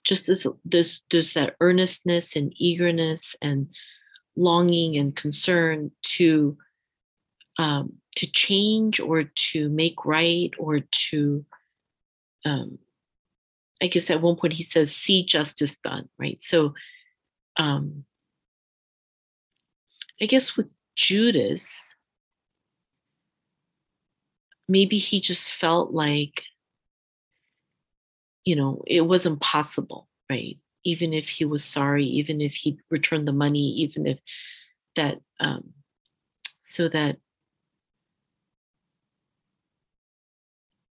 just 0.03 0.27
this, 0.27 0.45
this, 0.63 0.99
there's 1.09 1.33
that 1.33 1.55
earnestness 1.61 2.35
and 2.35 2.53
eagerness 2.57 3.35
and 3.41 3.69
longing 4.35 4.97
and 4.97 5.15
concern 5.15 5.91
to 6.03 6.57
um, 7.59 7.93
to 8.15 8.31
change 8.31 8.99
or 8.99 9.25
to 9.25 9.69
make 9.69 10.05
right 10.05 10.51
or 10.57 10.79
to 10.79 11.45
um, 12.45 12.79
I 13.81 13.87
guess 13.87 14.09
at 14.09 14.21
one 14.21 14.37
point 14.37 14.53
he 14.53 14.63
says 14.63 14.95
see 14.95 15.23
justice 15.23 15.77
done, 15.77 16.09
right? 16.17 16.41
So 16.43 16.73
um, 17.57 18.05
I 20.21 20.25
guess 20.25 20.55
with 20.55 20.71
Judas, 20.95 21.95
maybe 24.67 24.97
he 24.97 25.19
just 25.19 25.51
felt 25.51 25.91
like, 25.91 26.43
you 28.45 28.55
know, 28.55 28.83
it 28.87 29.01
wasn't 29.01 29.41
possible, 29.41 30.07
right? 30.29 30.57
Even 30.85 31.13
if 31.13 31.27
he 31.27 31.45
was 31.45 31.63
sorry, 31.63 32.05
even 32.05 32.39
if 32.39 32.53
he 32.55 32.79
returned 32.89 33.27
the 33.27 33.33
money, 33.33 33.69
even 33.75 34.07
if 34.07 34.19
that, 34.95 35.19
um, 35.39 35.73
so 36.59 36.87
that 36.89 37.17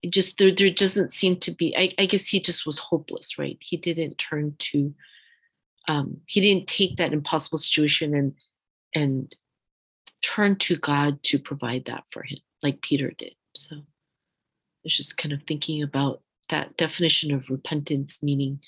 just 0.09 0.37
there, 0.37 0.51
there 0.51 0.69
doesn't 0.69 1.11
seem 1.11 1.37
to 1.37 1.51
be. 1.51 1.75
I, 1.77 1.91
I 1.97 2.05
guess 2.05 2.27
he 2.27 2.39
just 2.39 2.65
was 2.65 2.79
hopeless, 2.79 3.37
right? 3.37 3.57
He 3.59 3.77
didn't 3.77 4.17
turn 4.17 4.55
to, 4.57 4.93
um, 5.87 6.17
he 6.25 6.41
didn't 6.41 6.67
take 6.67 6.97
that 6.97 7.13
impossible 7.13 7.57
situation 7.57 8.15
and 8.15 8.33
and 8.93 9.35
turn 10.21 10.55
to 10.55 10.75
God 10.77 11.21
to 11.23 11.37
provide 11.37 11.85
that 11.85 12.03
for 12.11 12.23
him, 12.23 12.39
like 12.63 12.81
Peter 12.81 13.11
did. 13.17 13.35
So 13.55 13.77
it's 14.83 14.97
just 14.97 15.17
kind 15.17 15.33
of 15.33 15.43
thinking 15.43 15.83
about 15.83 16.21
that 16.49 16.77
definition 16.77 17.31
of 17.31 17.49
repentance, 17.49 18.23
meaning, 18.23 18.59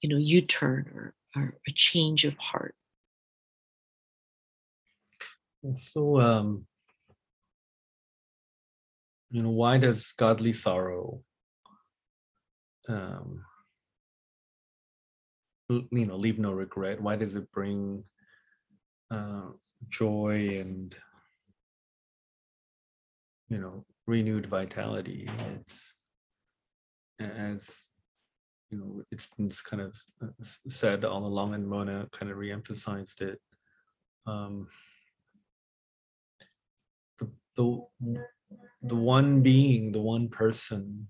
you 0.00 0.08
know, 0.08 0.16
U 0.16 0.42
turn 0.42 0.90
or, 0.94 1.14
or 1.34 1.54
a 1.66 1.72
change 1.72 2.24
of 2.24 2.36
heart. 2.38 2.74
And 5.62 5.78
so, 5.78 6.20
um, 6.20 6.66
you 9.34 9.42
know, 9.42 9.50
why 9.50 9.78
does 9.78 10.12
godly 10.12 10.52
sorrow, 10.52 11.20
um, 12.88 13.44
you 15.68 16.06
know, 16.06 16.14
leave 16.14 16.38
no 16.38 16.52
regret? 16.52 17.00
Why 17.00 17.16
does 17.16 17.34
it 17.34 17.50
bring 17.50 18.04
uh, 19.10 19.48
joy 19.88 20.60
and, 20.60 20.94
you 23.48 23.58
know, 23.58 23.84
renewed 24.06 24.46
vitality? 24.46 25.28
It's 25.66 25.94
as 27.18 27.88
you 28.70 28.78
know, 28.78 29.02
it's 29.10 29.26
been 29.36 29.50
kind 29.68 29.82
of 29.82 29.96
uh, 30.22 30.28
said 30.68 31.04
all 31.04 31.26
along, 31.26 31.54
and 31.54 31.66
Mona 31.66 32.06
kind 32.12 32.30
of 32.30 32.38
re-emphasized 32.38 33.20
it. 33.20 33.40
Um, 34.28 34.68
the 37.18 37.28
the 37.56 37.84
the 38.82 38.96
one 38.96 39.42
being, 39.42 39.92
the 39.92 40.00
one 40.00 40.28
person, 40.28 41.08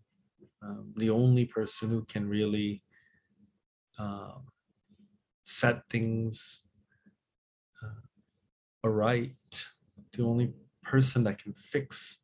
um, 0.63 0.93
the 0.97 1.11
only 1.11 1.45
person 1.45 1.91
who 1.91 2.05
can 2.05 2.29
really 2.29 2.83
um, 3.99 4.45
set 5.45 5.83
things 5.91 6.63
uh, 7.83 8.01
aright, 8.85 9.35
the 10.17 10.25
only 10.25 10.53
person 10.83 11.25
that 11.25 11.43
can 11.43 11.53
fix, 11.55 12.19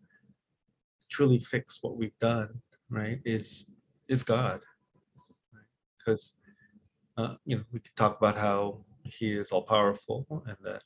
truly 1.11 1.39
fix 1.39 1.79
what 1.83 1.97
we've 1.97 2.19
done, 2.19 2.63
right, 2.89 3.21
is 3.25 3.67
is 4.09 4.23
God. 4.23 4.61
Because 5.99 6.35
uh, 7.19 7.35
you 7.45 7.57
know 7.57 7.65
we 7.73 7.81
could 7.81 7.97
talk 7.97 8.17
about 8.19 8.39
how 8.39 8.85
He 9.05 9.33
is 9.33 9.51
all 9.51 9.63
powerful 9.63 10.27
and 10.47 10.57
that 10.63 10.83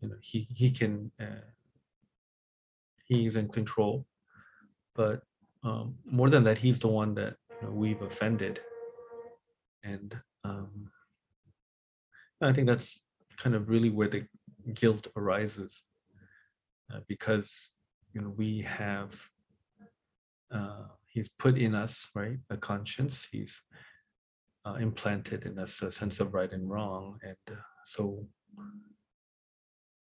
you 0.00 0.08
know 0.08 0.16
He 0.20 0.46
He 0.54 0.70
can. 0.70 1.10
He's 3.12 3.36
in 3.36 3.48
control. 3.48 4.06
But 4.94 5.22
um, 5.62 5.94
more 6.04 6.30
than 6.30 6.44
that 6.44 6.58
he's 6.58 6.78
the 6.78 6.88
one 6.88 7.14
that 7.14 7.36
you 7.60 7.68
know, 7.68 7.72
we've 7.72 8.02
offended. 8.02 8.60
And 9.84 10.16
um, 10.44 10.90
i 12.40 12.52
think 12.52 12.66
that's 12.66 13.04
kind 13.36 13.54
of 13.54 13.68
really 13.68 13.90
where 13.90 14.08
the 14.08 14.24
guilt 14.74 15.06
arises 15.16 15.82
uh, 16.92 17.00
because 17.06 17.72
you 18.12 18.20
know 18.20 18.32
we 18.36 18.60
have 18.62 19.14
uh, 20.52 20.84
he's 21.06 21.28
put 21.38 21.56
in 21.56 21.74
us 21.74 22.10
right 22.14 22.38
a 22.50 22.56
conscience. 22.56 23.26
He's 23.30 23.62
uh, 24.66 24.74
implanted 24.74 25.46
in 25.46 25.58
us 25.58 25.80
a 25.82 25.90
sense 25.90 26.20
of 26.20 26.34
right 26.34 26.52
and 26.52 26.68
wrong. 26.68 27.18
And 27.22 27.36
uh, 27.50 27.60
so 27.84 28.26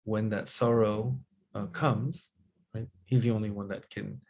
when 0.04 0.28
that 0.30 0.48
sorrow 0.48 1.18
uh, 1.54 1.66
comes 1.66 2.28
right? 2.78 2.88
He's 3.06 3.22
the 3.22 3.30
only 3.30 3.50
one 3.50 3.68
that 3.68 3.88
can 3.90 4.20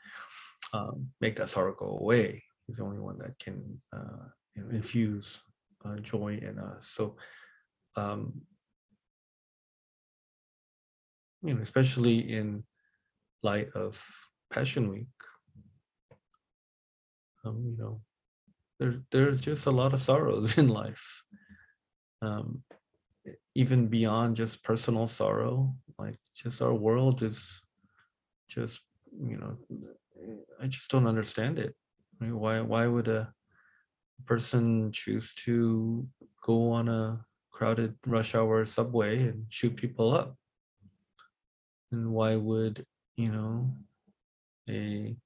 um, 0.72 1.08
make 1.20 1.37
that 1.37 1.48
sorrow 1.48 1.74
go 1.74 1.98
away. 2.00 2.42
He's 2.66 2.76
the 2.76 2.84
only 2.84 2.98
one 2.98 3.18
that 3.18 3.38
can 3.38 3.80
uh, 3.94 4.28
you 4.54 4.62
know, 4.62 4.70
infuse 4.70 5.40
uh, 5.84 5.96
joy 5.96 6.38
in 6.42 6.58
us. 6.58 6.88
So 6.88 7.16
um, 7.96 8.42
you 11.42 11.54
know 11.54 11.62
especially 11.62 12.32
in 12.32 12.64
light 13.42 13.68
of 13.74 14.04
passion 14.50 14.90
week 14.90 15.06
um, 17.44 17.62
you 17.64 17.76
know 17.78 18.00
there, 18.80 18.96
there's 19.12 19.40
just 19.40 19.66
a 19.66 19.70
lot 19.70 19.92
of 19.92 20.00
sorrows 20.00 20.58
in 20.62 20.68
life. 20.68 21.22
Um, 22.22 22.62
even 23.54 23.87
beyond 23.87 24.37
just 24.37 24.64
personal 24.64 25.06
sorrow 25.06 25.74
like 25.98 26.18
just 26.34 26.62
our 26.62 26.74
world 26.74 27.22
is 27.22 27.61
just 28.48 28.80
you 29.20 29.37
know 29.37 29.56
i 30.61 30.66
just 30.66 30.90
don't 30.90 31.06
understand 31.06 31.58
it. 31.58 31.74
I 32.20 32.24
mean, 32.24 32.38
why 32.38 32.61
why 32.61 32.87
would 32.87 33.08
a 33.08 33.32
person 34.26 34.90
choose 34.92 35.32
to 35.46 36.06
go 36.42 36.72
on 36.72 36.88
a 36.88 37.24
crowded 37.50 37.94
rush 38.06 38.34
hour 38.34 38.64
subway 38.64 39.18
and 39.18 39.46
shoot 39.48 39.76
people 39.76 40.14
up? 40.14 40.37
And 41.92 42.11
why 42.12 42.37
would 42.37 42.84
you 43.16 43.30
know 43.30 43.70
a 44.68 45.16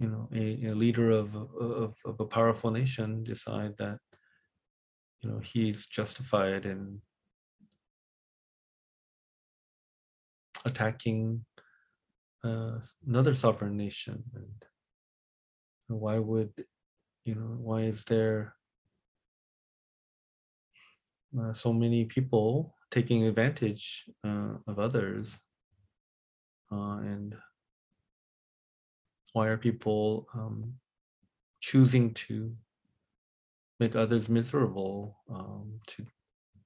you 0.00 0.08
know 0.08 0.28
a, 0.34 0.66
a 0.66 0.74
leader 0.74 1.10
of, 1.10 1.36
of 1.36 1.96
of 2.04 2.20
a 2.20 2.26
powerful 2.26 2.70
nation 2.70 3.24
decide 3.24 3.76
that 3.78 3.98
you 5.20 5.30
know 5.30 5.38
he's 5.38 5.86
justified 5.86 6.66
in 6.66 7.00
attacking 10.64 11.44
uh, 12.44 12.78
another 13.06 13.34
sovereign 13.34 13.76
nation 13.76 14.22
and 14.34 14.64
why 15.88 16.18
would 16.18 16.52
you 17.24 17.34
know 17.34 17.56
why 17.58 17.82
is 17.82 18.04
there 18.04 18.54
uh, 21.38 21.52
so 21.52 21.72
many 21.72 22.04
people 22.04 22.74
taking 22.90 23.24
advantage 23.24 24.04
uh, 24.24 24.54
of 24.66 24.78
others? 24.78 25.40
Uh, 26.70 26.98
and 26.98 27.34
why 29.32 29.48
are 29.48 29.56
people 29.56 30.28
um, 30.34 30.74
choosing 31.60 32.14
to 32.14 32.54
make 33.80 33.96
others 33.96 34.28
miserable 34.28 35.18
um, 35.28 35.80
to 35.86 36.06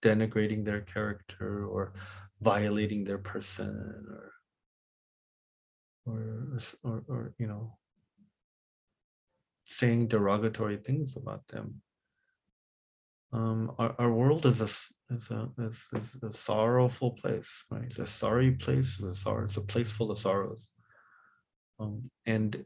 denigrating 0.02 0.64
their 0.64 0.82
character 0.82 1.66
or 1.66 1.94
violating 2.40 3.04
their 3.04 3.18
person 3.18 4.06
or 4.06 4.32
or 6.06 6.58
or, 6.84 7.02
or 7.08 7.34
you 7.38 7.46
know 7.46 7.76
saying 9.64 10.08
derogatory 10.08 10.78
things 10.78 11.14
about 11.16 11.46
them. 11.48 11.82
Um, 13.30 13.72
our, 13.78 13.94
our 13.98 14.10
world 14.12 14.46
is 14.46 14.60
a 14.62 14.70
is 15.14 15.30
a 15.30 15.50
is, 15.58 15.84
is 15.92 16.16
a 16.22 16.32
sorrowful 16.32 17.10
place 17.12 17.64
right? 17.70 17.84
It's 17.84 17.98
a 17.98 18.06
sorry 18.06 18.52
place 18.52 18.98
it's 18.98 19.02
a 19.02 19.14
sorrow 19.14 19.44
it's 19.44 19.56
a 19.56 19.60
place 19.60 19.92
full 19.92 20.10
of 20.10 20.18
sorrows. 20.18 20.70
Um, 21.80 22.10
and 22.24 22.64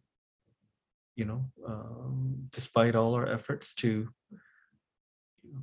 you 1.17 1.25
know 1.25 1.45
um, 1.67 2.49
despite 2.53 2.95
all 2.95 3.15
our 3.15 3.27
efforts 3.27 3.75
to 3.75 4.09
you 5.43 5.53
know, 5.53 5.63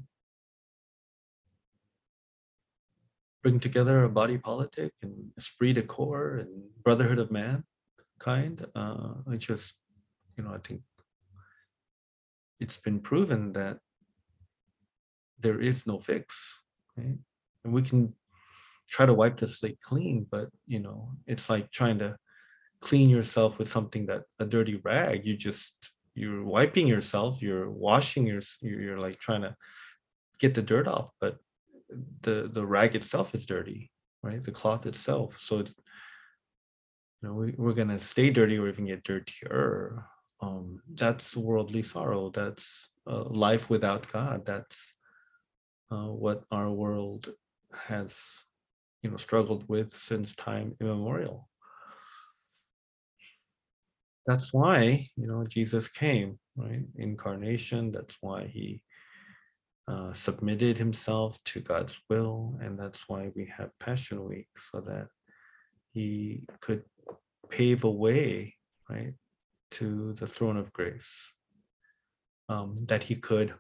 bring 3.49 3.59
together 3.59 4.03
a 4.03 4.09
body 4.09 4.37
politic 4.37 4.93
and 5.01 5.31
esprit 5.35 5.73
de 5.73 5.81
corps 5.81 6.37
and 6.37 6.49
brotherhood 6.83 7.17
of 7.17 7.31
man 7.31 7.63
kind 8.19 8.67
uh, 8.75 9.13
i 9.31 9.35
just 9.35 9.73
you 10.37 10.43
know 10.43 10.53
i 10.53 10.59
think 10.59 10.81
it's 12.59 12.77
been 12.77 12.99
proven 12.99 13.51
that 13.53 13.79
there 15.39 15.59
is 15.59 15.87
no 15.87 15.99
fix 15.99 16.61
right? 16.95 17.17
And 17.63 17.73
we 17.73 17.81
can 17.81 18.13
try 18.87 19.05
to 19.07 19.15
wipe 19.15 19.37
the 19.37 19.47
slate 19.47 19.81
clean 19.81 20.27
but 20.29 20.49
you 20.67 20.79
know 20.79 21.09
it's 21.25 21.49
like 21.49 21.71
trying 21.71 21.97
to 21.99 22.15
clean 22.81 23.09
yourself 23.09 23.57
with 23.57 23.67
something 23.67 24.05
that 24.05 24.23
a 24.39 24.45
dirty 24.45 24.79
rag. 24.85 25.25
You 25.25 25.35
just 25.35 25.91
you're 26.15 26.43
wiping 26.43 26.87
yourself 26.87 27.41
you're 27.41 27.69
washing 27.69 28.25
your 28.27 28.41
you're 28.61 28.99
like 28.99 29.17
trying 29.19 29.41
to 29.41 29.55
get 30.39 30.53
the 30.53 30.61
dirt 30.61 30.87
off 30.87 31.09
but 31.19 31.37
the 32.21 32.49
the 32.53 32.65
rag 32.65 32.95
itself 32.95 33.33
is 33.35 33.45
dirty 33.45 33.91
right? 34.23 34.43
The 34.43 34.51
cloth 34.51 34.85
itself. 34.85 35.37
So 35.39 35.59
it's, 35.59 35.73
you 37.21 37.27
know 37.27 37.35
we, 37.35 37.53
we're 37.57 37.73
gonna 37.73 37.99
stay 37.99 38.29
dirty 38.29 38.57
or 38.57 38.67
even 38.67 38.85
get 38.85 39.03
dirtier. 39.03 40.05
Um 40.41 40.81
that's 40.93 41.35
worldly 41.35 41.83
sorrow. 41.83 42.29
That's 42.29 42.89
uh, 43.07 43.23
life 43.25 43.69
without 43.69 44.11
god. 44.11 44.45
That's 44.45 44.95
uh, 45.91 46.07
what 46.07 46.43
our 46.51 46.69
world 46.69 47.29
has 47.87 48.43
you 49.03 49.11
know 49.11 49.17
struggled 49.17 49.67
with 49.67 49.93
since 49.93 50.35
time 50.35 50.75
immemorial. 50.79 51.49
That's 54.25 54.53
why 54.53 55.09
you 55.15 55.27
know 55.27 55.43
jesus 55.45 55.87
came 55.87 56.39
right? 56.55 56.83
Incarnation. 56.95 57.91
That's 57.91 58.15
why 58.21 58.47
he 58.47 58.81
uh, 59.89 60.13
submitted 60.13 60.77
himself 60.77 61.37
to 61.43 61.59
god's 61.59 61.95
will 62.09 62.57
and 62.61 62.77
that's 62.77 63.07
why 63.07 63.29
we 63.35 63.51
have 63.57 63.77
passion 63.79 64.23
week 64.23 64.47
so 64.57 64.79
that 64.79 65.07
he 65.93 66.43
could 66.61 66.83
pave 67.49 67.83
a 67.83 67.89
way 67.89 68.53
right 68.89 69.13
to 69.71 70.13
the 70.13 70.27
throne 70.27 70.57
of 70.57 70.71
grace 70.73 71.33
um, 72.49 72.75
that 72.85 73.03
he 73.03 73.15
could 73.15 73.53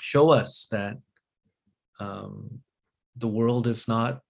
show 0.00 0.30
us 0.30 0.68
that 0.70 0.96
um, 2.00 2.60
the 3.16 3.28
world 3.28 3.66
is 3.66 3.88
not 3.88 4.20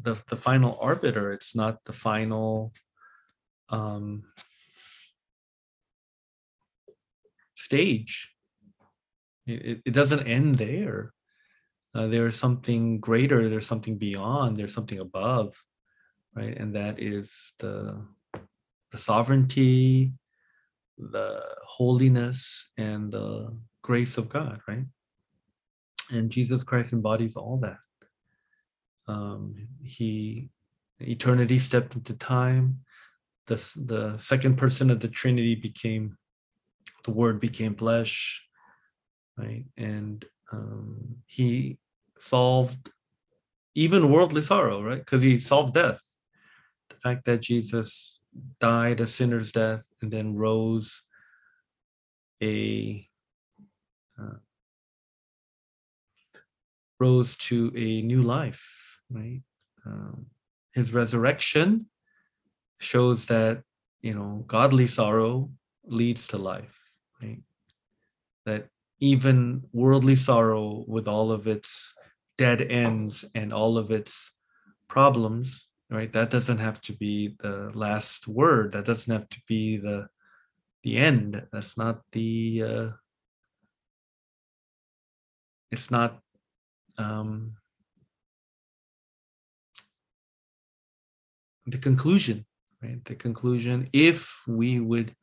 the, 0.00 0.16
the 0.28 0.36
final 0.36 0.78
arbiter 0.80 1.32
it's 1.32 1.54
not 1.54 1.78
the 1.84 1.92
final 1.92 2.72
um, 3.68 4.24
stage. 7.54 8.31
It, 9.46 9.82
it- 9.84 9.92
doesn't 9.94 10.26
end 10.26 10.58
there. 10.58 11.12
Uh, 11.94 12.06
there's 12.06 12.36
something 12.36 13.00
greater. 13.00 13.48
There's 13.48 13.66
something 13.66 13.98
beyond. 13.98 14.56
There's 14.56 14.74
something 14.74 14.98
above, 14.98 15.54
right? 16.34 16.56
And 16.56 16.74
that 16.74 17.00
is 17.00 17.52
the 17.58 18.06
the 18.92 18.98
sovereignty, 18.98 20.12
the 20.98 21.40
holiness, 21.64 22.70
and 22.76 23.10
the 23.10 23.56
grace 23.82 24.18
of 24.18 24.28
God, 24.28 24.60
right? 24.68 24.84
And 26.10 26.30
Jesus 26.30 26.62
Christ 26.62 26.92
embodies 26.92 27.36
all 27.36 27.58
that. 27.58 27.78
Um, 29.08 29.68
he 29.82 30.48
eternity 31.00 31.58
stepped 31.58 31.94
into 31.94 32.14
time. 32.14 32.80
The 33.46 33.56
the 33.76 34.16
second 34.18 34.56
person 34.56 34.90
of 34.90 35.00
the 35.00 35.08
Trinity 35.08 35.54
became 35.56 36.16
the 37.04 37.10
Word 37.10 37.40
became 37.40 37.74
flesh, 37.74 38.42
right? 39.42 39.64
And 39.76 40.24
um, 40.52 41.16
he 41.26 41.78
solved 42.18 42.90
even 43.74 44.10
worldly 44.10 44.42
sorrow, 44.42 44.82
right? 44.82 44.98
Because 44.98 45.22
he 45.22 45.38
solved 45.38 45.74
death. 45.74 46.00
The 46.90 46.96
fact 46.96 47.24
that 47.24 47.40
Jesus 47.40 48.20
died 48.60 49.00
a 49.00 49.06
sinner's 49.06 49.52
death 49.52 49.86
and 50.00 50.10
then 50.10 50.34
rose 50.34 51.02
a 52.42 53.06
uh, 54.20 54.36
rose 56.98 57.34
to 57.36 57.72
a 57.74 58.02
new 58.02 58.22
life, 58.22 59.00
right? 59.10 59.40
Um, 59.86 60.26
his 60.74 60.92
resurrection 60.92 61.86
shows 62.78 63.26
that 63.26 63.62
you 64.00 64.14
know 64.14 64.44
godly 64.46 64.86
sorrow 64.86 65.50
leads 65.84 66.26
to 66.28 66.38
life, 66.38 66.78
right? 67.22 67.40
That 68.46 68.68
even 69.02 69.60
worldly 69.72 70.14
sorrow, 70.14 70.84
with 70.86 71.08
all 71.08 71.32
of 71.32 71.48
its 71.48 71.92
dead 72.38 72.62
ends 72.62 73.24
and 73.34 73.52
all 73.52 73.76
of 73.76 73.90
its 73.90 74.30
problems, 74.86 75.66
right? 75.90 76.12
That 76.12 76.30
doesn't 76.30 76.58
have 76.58 76.80
to 76.82 76.92
be 76.92 77.34
the 77.40 77.72
last 77.74 78.28
word. 78.28 78.72
That 78.72 78.84
doesn't 78.84 79.12
have 79.12 79.28
to 79.30 79.40
be 79.48 79.76
the 79.76 80.06
the 80.84 80.96
end. 80.96 81.42
That's 81.52 81.76
not 81.76 82.02
the. 82.12 82.62
Uh, 82.62 82.88
it's 85.72 85.90
not. 85.90 86.20
Um, 86.96 87.56
the 91.66 91.78
conclusion, 91.78 92.46
right? 92.80 93.04
The 93.04 93.16
conclusion, 93.16 93.88
if 93.92 94.42
we 94.46 94.78
would 94.78 95.14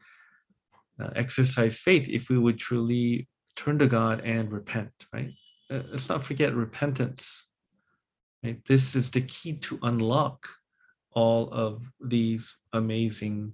uh, 0.99 1.11
exercise 1.15 1.79
faith, 1.79 2.09
if 2.09 2.29
we 2.29 2.37
would 2.37 2.59
truly 2.59 3.29
turn 3.55 3.79
to 3.79 3.87
God 3.87 4.21
and 4.21 4.51
repent, 4.51 4.91
right? 5.13 5.31
Uh, 5.69 5.81
let's 5.91 6.09
not 6.09 6.23
forget 6.23 6.55
repentance. 6.55 7.47
Right? 8.43 8.63
This 8.65 8.95
is 8.95 9.09
the 9.09 9.21
key 9.21 9.57
to 9.57 9.79
unlock 9.83 10.47
all 11.11 11.49
of 11.51 11.83
these 11.99 12.55
amazing 12.73 13.53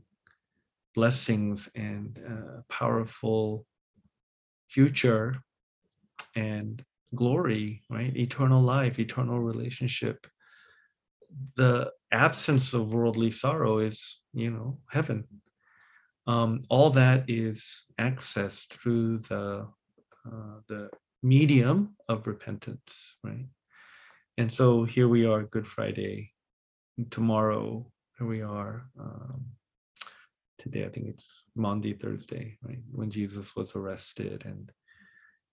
blessings 0.94 1.70
and 1.76 2.20
uh, 2.28 2.62
powerful 2.70 3.66
future 4.70 5.36
and 6.36 6.84
glory, 7.14 7.82
right? 7.90 8.16
Eternal 8.16 8.62
life, 8.62 9.00
eternal 9.00 9.40
relationship. 9.40 10.28
The 11.56 11.92
absence 12.12 12.74
of 12.74 12.94
worldly 12.94 13.32
sorrow 13.32 13.80
is, 13.80 14.22
you 14.34 14.52
know, 14.52 14.80
heaven. 14.90 15.26
Um, 16.28 16.62
all 16.70 16.90
that 16.92 17.26
is 17.30 17.86
accessed 18.00 18.70
through 18.70 19.20
the 19.20 19.68
uh, 20.26 20.60
the 20.68 20.90
medium 21.24 21.96
of 22.10 22.28
repentance, 22.28 23.18
right? 23.24 23.48
And 24.38 24.52
so 24.52 24.84
here 24.84 25.08
we 25.08 25.26
are, 25.26 25.44
Good 25.44 25.68
Friday. 25.68 26.32
Tomorrow, 27.10 27.86
here 28.18 28.28
we 28.28 28.42
are. 28.42 28.90
Um, 29.00 29.46
today, 30.58 30.86
I 30.86 30.90
think 30.90 31.08
it's 31.08 31.44
Maundy, 31.56 31.94
Thursday, 31.94 32.58
right? 32.64 32.80
When 32.92 33.10
Jesus 33.10 33.56
was 33.56 33.76
arrested 33.76 34.44
and 34.46 34.72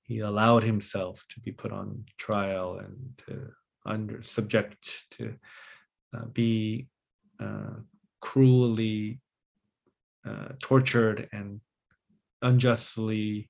he 0.02 0.20
allowed 0.20 0.62
himself 0.64 1.24
to 1.30 1.40
be 1.40 1.52
put 1.52 1.72
on 1.72 2.04
trial 2.18 2.78
and 2.78 2.96
to 3.26 3.48
under 3.86 4.22
subject 4.22 5.04
to 5.12 5.34
uh, 6.16 6.26
be 6.26 6.88
uh, 7.40 7.74
cruelly 8.20 9.20
uh, 10.26 10.48
tortured 10.60 11.28
and 11.32 11.60
unjustly 12.42 13.48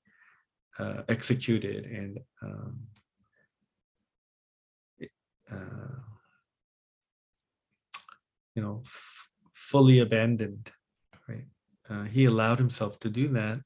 uh, 0.83 1.03
executed 1.09 1.85
and 1.85 2.19
um, 2.43 2.81
uh, 5.51 6.01
you 8.55 8.63
know 8.63 8.83
fully 9.53 10.01
abandoned 10.01 10.71
right? 11.29 11.47
Uh, 11.91 12.05
he 12.05 12.25
allowed 12.25 12.59
himself 12.59 12.99
to 13.01 13.09
do 13.09 13.29
that 13.29 13.61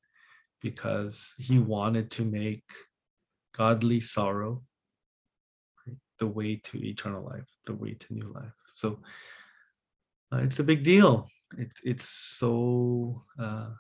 because 0.61 1.35
he 1.39 1.59
wanted 1.59 2.11
to 2.11 2.25
make 2.25 2.65
godly 3.55 4.01
sorrow 4.01 4.63
right, 5.87 5.97
the 6.19 6.27
way 6.27 6.57
to 6.57 6.85
eternal 6.85 7.25
life 7.25 7.49
the 7.67 7.75
way 7.75 7.95
to 7.95 8.15
new 8.15 8.27
life. 8.33 8.57
So 8.73 8.99
uh, 10.33 10.39
it's 10.39 10.59
a 10.59 10.65
big 10.65 10.85
deal. 10.85 11.29
It, 11.57 11.71
it's 11.85 12.09
so 12.09 13.23
uh, 13.39 13.71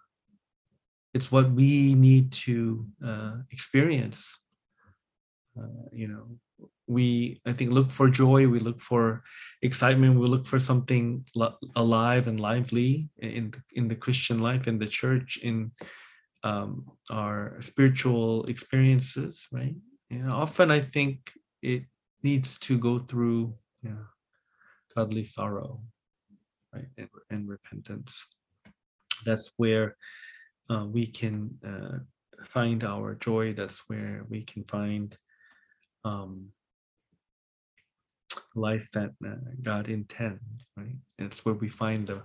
it's 1.17 1.33
what 1.33 1.51
we 1.51 1.95
need 1.95 2.33
to 2.47 2.87
uh, 3.05 3.35
experience. 3.51 4.39
Uh, 5.59 5.89
you 5.91 6.07
know 6.07 6.27
we 6.87 7.41
i 7.47 7.53
think 7.53 7.71
look 7.71 7.91
for 7.91 8.09
joy 8.11 8.47
we 8.47 8.61
look 8.61 8.79
for 8.79 9.25
excitement 9.63 10.21
we 10.21 10.27
look 10.27 10.47
for 10.47 10.59
something 10.59 11.25
li- 11.35 11.59
alive 11.77 12.29
and 12.29 12.41
lively 12.41 13.09
in 13.19 13.51
in 13.73 13.89
the 13.89 13.95
christian 14.05 14.39
life 14.39 14.69
in 14.69 14.79
the 14.79 14.87
church 14.87 15.39
in 15.43 15.73
um, 16.45 16.85
our 17.11 17.57
spiritual 17.61 18.45
experiences 18.53 19.49
right? 19.51 19.75
Often 20.29 20.71
i 20.71 20.81
think 20.81 21.33
it 21.63 21.83
needs 22.23 22.59
to 22.69 22.77
go 22.77 22.99
through 22.99 23.57
yeah 23.83 24.05
godly 24.95 25.25
sorrow 25.25 25.81
right 26.77 26.89
and, 26.99 27.09
and 27.31 27.49
repentance. 27.49 28.27
That's 29.25 29.53
where 29.57 29.97
uh, 30.71 30.85
we 30.87 31.07
can 31.07 31.51
uh, 31.67 31.99
find 32.45 32.85
our 32.85 33.15
joy 33.15 33.53
that's 33.53 33.79
where 33.89 34.25
we 34.29 34.43
can 34.43 34.65
find 34.65 35.17
um, 36.05 36.49
life 38.55 38.89
that 38.93 39.11
uh, 39.27 39.35
God 39.63 39.89
intends, 39.89 40.71
right? 40.77 40.97
And 41.19 41.31
it's 41.31 41.45
where 41.45 41.55
we 41.55 41.69
find 41.69 42.07
the 42.07 42.23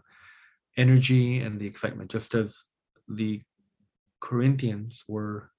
energy 0.78 1.40
and 1.40 1.60
the 1.60 1.68
excitement, 1.68 2.12
just 2.12 2.34
as 2.36 2.66
the 3.08 3.42
Corinthians 4.20 5.04
were 5.08 5.52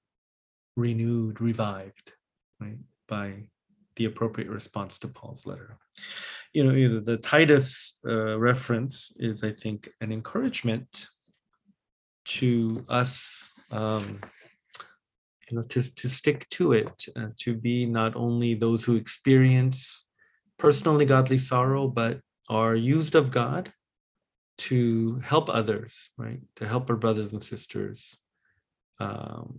renewed, 0.77 1.41
revived, 1.41 2.13
right, 2.61 2.79
by 3.09 3.35
the 3.97 4.07
appropriate 4.07 4.49
response 4.49 4.99
to 5.01 5.09
Paul's 5.09 5.45
letter. 5.45 5.77
You 6.55 6.65
know, 6.65 6.75
either 6.75 7.01
the 7.01 7.19
Titus 7.19 7.99
uh, 8.07 8.39
reference 8.39 9.13
is, 9.17 9.45
I 9.45 9.53
think, 9.53 9.91
an 10.01 10.13
encouragement 10.13 11.09
to 12.25 12.85
us. 12.89 13.53
Um, 13.71 14.21
you 15.51 15.59
know, 15.59 15.65
to, 15.65 15.95
to 15.95 16.09
stick 16.09 16.49
to 16.51 16.73
it, 16.73 17.05
uh, 17.15 17.27
to 17.41 17.55
be 17.55 17.85
not 17.85 18.17
only 18.17 18.55
those 18.55 18.85
who 18.85 18.97
experience 18.97 20.07
personally 20.59 21.05
godly 21.05 21.37
sorrow, 21.37 21.89
but 21.89 22.21
are 22.49 22.75
used 22.75 23.15
of 23.15 23.31
God 23.31 23.71
to 24.59 25.21
help 25.23 25.51
others, 25.51 26.11
right? 26.17 26.41
To 26.57 26.67
help 26.67 26.89
our 26.89 26.97
brothers 26.97 27.33
and 27.33 27.43
sisters 27.43 28.17
um, 28.99 29.59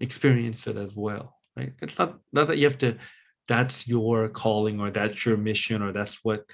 experience 0.00 0.66
it 0.66 0.76
as 0.76 0.94
well, 0.94 1.36
right? 1.56 1.72
It's 1.82 1.98
not, 1.98 2.18
not 2.32 2.48
that 2.48 2.56
you 2.58 2.64
have 2.64 2.78
to, 2.78 2.96
that's 3.46 3.86
your 3.86 4.28
calling 4.28 4.80
or 4.80 4.90
that's 4.90 5.26
your 5.26 5.36
mission 5.36 5.82
or 5.82 5.92
that's 5.92 6.24
what, 6.24 6.44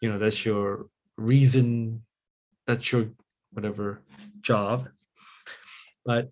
you 0.00 0.10
know, 0.10 0.18
that's 0.18 0.46
your 0.46 0.86
reason, 1.16 2.02
that's 2.66 2.92
your 2.92 3.08
whatever 3.52 4.02
job. 4.40 4.88
But 6.08 6.30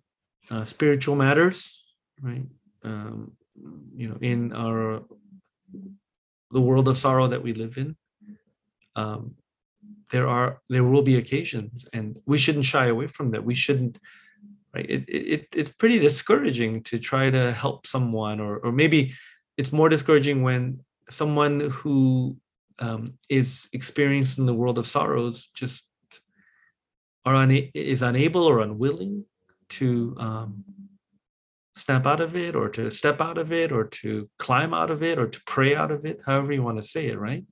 uh, 0.49 0.65
spiritual 0.65 1.15
matters, 1.15 1.83
right? 2.19 2.47
Um, 2.83 3.33
you 3.95 4.09
know, 4.09 4.17
in 4.21 4.51
our 4.53 5.03
the 6.49 6.61
world 6.61 6.87
of 6.87 6.97
sorrow 6.97 7.27
that 7.27 7.43
we 7.43 7.53
live 7.53 7.77
in, 7.77 7.95
um, 8.95 9.35
there 10.09 10.27
are 10.27 10.61
there 10.73 10.83
will 10.83 11.03
be 11.03 11.17
occasions, 11.17 11.85
and 11.93 12.17
we 12.25 12.39
shouldn't 12.39 12.65
shy 12.65 12.87
away 12.87 13.05
from 13.05 13.29
that. 13.31 13.45
We 13.45 13.53
shouldn't. 13.53 13.99
Right? 14.73 14.89
It, 14.89 15.03
it 15.07 15.47
it's 15.59 15.73
pretty 15.81 15.99
discouraging 15.99 16.81
to 16.89 16.97
try 16.97 17.29
to 17.29 17.51
help 17.51 17.85
someone, 17.85 18.39
or 18.39 18.57
or 18.65 18.71
maybe 18.71 19.13
it's 19.59 19.71
more 19.71 19.89
discouraging 19.89 20.41
when 20.41 20.61
someone 21.09 21.69
who 21.69 22.35
um, 22.79 23.03
is 23.29 23.69
experiencing 23.73 24.47
the 24.47 24.59
world 24.59 24.77
of 24.79 24.87
sorrows 24.87 25.49
just 25.53 25.85
are 27.25 27.35
una- 27.35 27.69
is 27.75 28.01
unable 28.01 28.45
or 28.49 28.61
unwilling 28.61 29.25
to 29.69 30.15
um, 30.19 30.63
snap 31.75 32.07
out 32.07 32.21
of 32.21 32.35
it 32.35 32.55
or 32.55 32.69
to 32.69 32.89
step 32.89 33.21
out 33.21 33.37
of 33.37 33.51
it 33.51 33.71
or 33.71 33.85
to 33.85 34.29
climb 34.39 34.73
out 34.73 34.91
of 34.91 35.03
it 35.03 35.19
or 35.19 35.27
to 35.27 35.39
pray 35.45 35.75
out 35.75 35.91
of 35.91 36.05
it 36.05 36.19
however 36.25 36.51
you 36.53 36.63
want 36.63 36.77
to 36.77 36.87
say 36.87 37.07
it 37.07 37.19
right? 37.19 37.45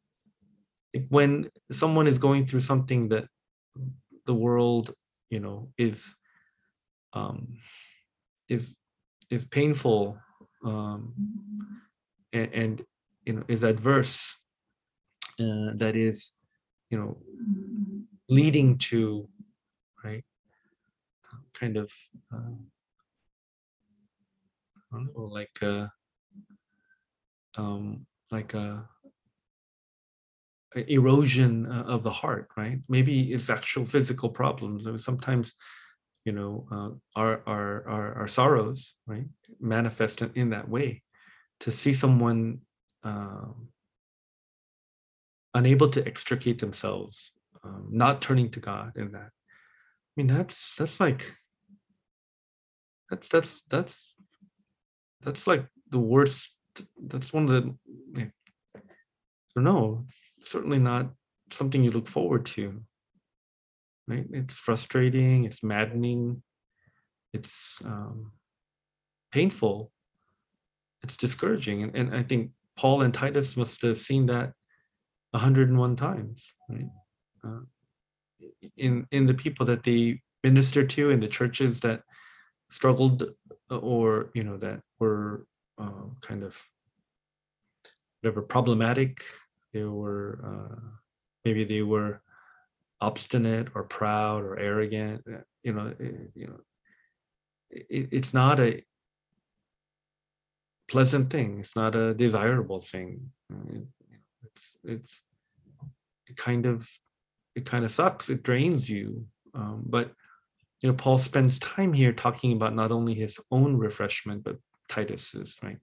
When 1.09 1.49
someone 1.71 2.07
is 2.07 2.17
going 2.17 2.47
through 2.47 2.61
something 2.61 3.09
that 3.09 3.27
the 4.25 4.33
world 4.33 4.93
you 5.29 5.39
know 5.39 5.69
is 5.77 6.15
um 7.13 7.57
is 8.49 8.77
is 9.29 9.45
painful 9.45 10.17
um 10.63 11.13
and, 12.33 12.53
and 12.53 12.85
you 13.25 13.33
know 13.33 13.43
is 13.47 13.63
adverse 13.63 14.35
uh, 15.39 15.71
that 15.75 15.95
is 15.95 16.31
you 16.89 16.97
know 16.97 17.17
leading 18.29 18.77
to 18.77 19.27
right 20.03 20.23
kind 21.59 21.77
of 21.77 21.91
uh, 22.33 22.53
I 24.93 24.99
know, 24.99 25.21
like 25.23 25.57
uh 25.61 25.87
um 27.57 28.05
like 28.31 28.53
a, 28.53 28.87
a 30.75 30.91
erosion 30.91 31.65
uh, 31.65 31.83
of 31.87 32.03
the 32.03 32.11
heart 32.11 32.49
right? 32.57 32.79
Maybe 32.89 33.33
it's 33.33 33.49
actual 33.49 33.85
physical 33.85 34.29
problems. 34.29 34.87
Or 34.87 34.97
sometimes 34.99 35.53
you 36.25 36.33
know 36.33 36.67
uh, 36.71 36.89
our, 37.19 37.41
our 37.45 37.87
our 37.87 38.13
our 38.19 38.27
sorrows 38.27 38.95
right 39.05 39.27
manifest 39.59 40.21
in, 40.21 40.31
in 40.35 40.49
that 40.51 40.69
way. 40.69 41.01
To 41.61 41.71
see 41.71 41.93
someone 41.93 42.59
um, 43.03 43.69
unable 45.53 45.89
to 45.89 46.05
extricate 46.05 46.59
themselves 46.59 47.31
um, 47.63 47.87
not 47.91 48.21
turning 48.21 48.49
to 48.51 48.59
god 48.59 48.97
in 48.97 49.11
that. 49.13 49.31
I 49.31 50.13
mean 50.17 50.27
that's 50.27 50.75
that's 50.75 50.99
like 50.99 51.31
that's 53.09 53.27
that's 53.29 53.61
that's 53.69 54.13
that's 55.21 55.47
like 55.47 55.65
the 55.89 55.99
worst 55.99 56.55
that's 57.07 57.31
one 57.33 57.43
of 57.43 57.49
the 57.49 57.75
i 58.17 58.31
don't 59.55 59.63
know 59.63 60.05
certainly 60.43 60.79
not 60.79 61.09
something 61.51 61.83
you 61.83 61.91
look 61.91 62.07
forward 62.07 62.45
to 62.45 62.81
right? 64.07 64.25
It's 64.31 64.57
frustrating 64.57 65.45
it's 65.45 65.63
maddening 65.63 66.41
it's 67.33 67.81
um, 67.85 68.31
painful 69.31 69.91
it's 71.03 71.17
discouraging 71.17 71.83
and, 71.83 71.95
and 71.95 72.15
i 72.15 72.23
think 72.23 72.51
paul 72.77 73.01
and 73.03 73.13
titus 73.13 73.55
must 73.57 73.81
have 73.81 73.99
seen 73.99 74.25
that 74.27 74.53
101 75.31 75.95
times 75.95 76.53
right? 76.69 76.89
Uh, 77.43 77.61
in 78.77 79.05
in 79.11 79.25
the 79.25 79.33
people 79.33 79.65
that 79.65 79.83
they 79.83 80.21
ministered 80.43 80.89
to 80.89 81.09
in 81.09 81.19
the 81.19 81.27
churches 81.27 81.79
that 81.79 82.01
struggled 82.69 83.23
uh, 83.71 83.77
or 83.77 84.29
you 84.33 84.43
know 84.43 84.57
that 84.57 84.81
were 84.99 85.45
uh, 85.77 86.05
kind 86.21 86.43
of 86.43 86.57
whatever 88.21 88.41
problematic 88.41 89.23
they 89.73 89.83
were 89.83 90.39
uh, 90.45 90.75
maybe 91.43 91.63
they 91.63 91.81
were 91.81 92.21
obstinate 93.01 93.67
or 93.75 93.83
proud 93.83 94.43
or 94.43 94.57
arrogant 94.57 95.21
uh, 95.31 95.37
you 95.63 95.73
know 95.73 95.93
eh, 95.99 96.27
you 96.33 96.47
know 96.47 96.59
it, 97.69 98.09
it's 98.11 98.33
not 98.33 98.59
a 98.59 98.81
pleasant 100.87 101.29
thing 101.29 101.59
it's 101.59 101.75
not 101.75 101.95
a 101.95 102.13
desirable 102.13 102.79
thing. 102.79 103.31
It- 103.69 103.87
it's 104.43 104.77
it's 104.83 105.21
it 106.27 106.37
kind 106.37 106.65
of 106.65 106.87
it 107.55 107.65
kind 107.65 107.83
of 107.83 107.91
sucks 107.91 108.29
it 108.29 108.43
drains 108.43 108.89
you 108.89 109.25
um, 109.53 109.83
but 109.85 110.11
you 110.85 110.91
know 110.91 110.97
paul 110.97 111.17
spends 111.17 111.57
time 111.57 111.91
here 111.91 112.13
talking 112.13 112.51
about 112.51 112.75
not 112.75 112.91
only 112.91 113.15
his 113.15 113.39
own 113.49 113.75
refreshment 113.75 114.43
but 114.43 114.57
titus's 114.87 115.57
right 115.63 115.79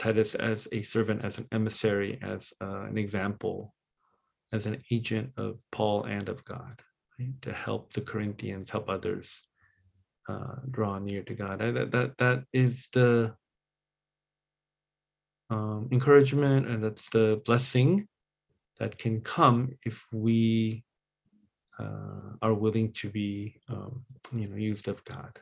titus 0.00 0.34
as 0.34 0.66
a 0.72 0.82
servant 0.82 1.24
as 1.24 1.38
an 1.38 1.46
emissary 1.52 2.18
as 2.20 2.52
uh, 2.60 2.86
an 2.86 2.98
example 2.98 3.72
as 4.52 4.66
an 4.66 4.82
agent 4.90 5.30
of 5.36 5.60
paul 5.70 6.02
and 6.06 6.28
of 6.28 6.44
god 6.44 6.82
right? 7.20 7.40
to 7.40 7.52
help 7.52 7.92
the 7.92 8.00
corinthians 8.00 8.68
help 8.68 8.90
others 8.90 9.42
uh, 10.28 10.56
draw 10.72 10.98
near 10.98 11.22
to 11.22 11.34
god 11.34 11.62
And 11.62 11.76
that 11.76 11.92
that 11.92 12.18
that 12.18 12.42
is 12.52 12.88
the 12.92 13.36
um, 15.50 15.88
encouragement 15.92 16.66
and 16.66 16.82
that's 16.82 17.08
the 17.10 17.40
blessing 17.46 18.08
that 18.80 18.98
can 18.98 19.20
come 19.20 19.78
if 19.84 20.04
we 20.10 20.82
uh, 21.80 22.36
are 22.42 22.54
willing 22.54 22.92
to 22.92 23.08
be 23.08 23.60
um, 23.68 24.04
you 24.32 24.48
know 24.48 24.56
used 24.56 24.88
of 24.88 25.04
god. 25.04 25.32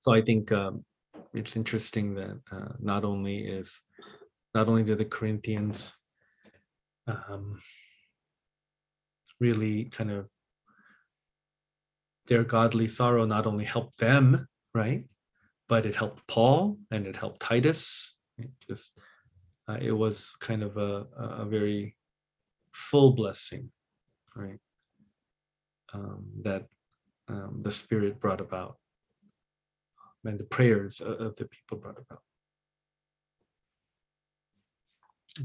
So 0.00 0.12
i 0.12 0.20
think 0.20 0.52
um, 0.52 0.84
it's 1.32 1.56
interesting 1.56 2.14
that 2.14 2.38
uh, 2.52 2.72
not 2.80 3.04
only 3.04 3.38
is 3.58 3.80
not 4.54 4.68
only 4.68 4.84
do 4.84 4.94
the 4.94 5.04
corinthians 5.16 5.94
um, 7.06 7.60
really 9.40 9.84
kind 9.86 10.10
of 10.10 10.28
their 12.28 12.44
godly 12.44 12.88
sorrow 12.88 13.24
not 13.26 13.46
only 13.46 13.64
helped 13.64 13.98
them 13.98 14.46
right 14.74 15.04
but 15.68 15.86
it 15.86 15.96
helped 15.96 16.26
paul 16.26 16.78
and 16.90 17.06
it 17.06 17.16
helped 17.16 17.40
titus. 17.40 18.14
It 18.38 18.50
just 18.68 18.90
uh, 19.68 19.78
it 19.80 19.92
was 19.92 20.34
kind 20.40 20.62
of 20.62 20.76
a, 20.76 21.06
a 21.18 21.24
a 21.42 21.44
very 21.44 21.96
full 22.72 23.12
blessing 23.12 23.70
right 24.34 24.58
um, 25.94 26.24
that 26.42 26.66
um, 27.28 27.60
the 27.62 27.72
spirit 27.72 28.20
brought 28.20 28.40
about 28.40 28.76
and 30.24 30.38
the 30.38 30.44
prayers 30.44 31.00
o- 31.00 31.12
of 31.12 31.36
the 31.36 31.46
people 31.46 31.78
brought 31.78 31.98
about. 31.98 32.22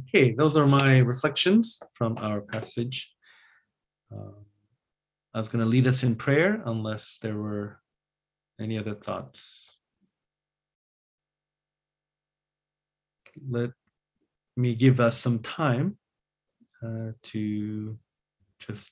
Okay 0.07 0.33
those 0.33 0.55
are 0.57 0.67
my 0.67 0.99
reflections 0.99 1.81
from 1.93 2.17
our 2.17 2.41
passage. 2.41 3.11
Um, 4.11 4.45
i 5.33 5.37
was 5.37 5.49
going 5.49 5.63
to 5.63 5.69
lead 5.69 5.87
us 5.87 6.03
in 6.03 6.15
prayer 6.15 6.61
unless 6.65 7.17
there 7.21 7.37
were 7.37 7.79
any 8.59 8.77
other 8.77 8.95
thoughts. 8.95 9.77
Let 13.49 13.71
me 14.57 14.75
give 14.75 14.99
us 14.99 15.17
some 15.17 15.39
time 15.39 15.97
uh, 16.83 17.11
to 17.23 17.97
just 18.59 18.91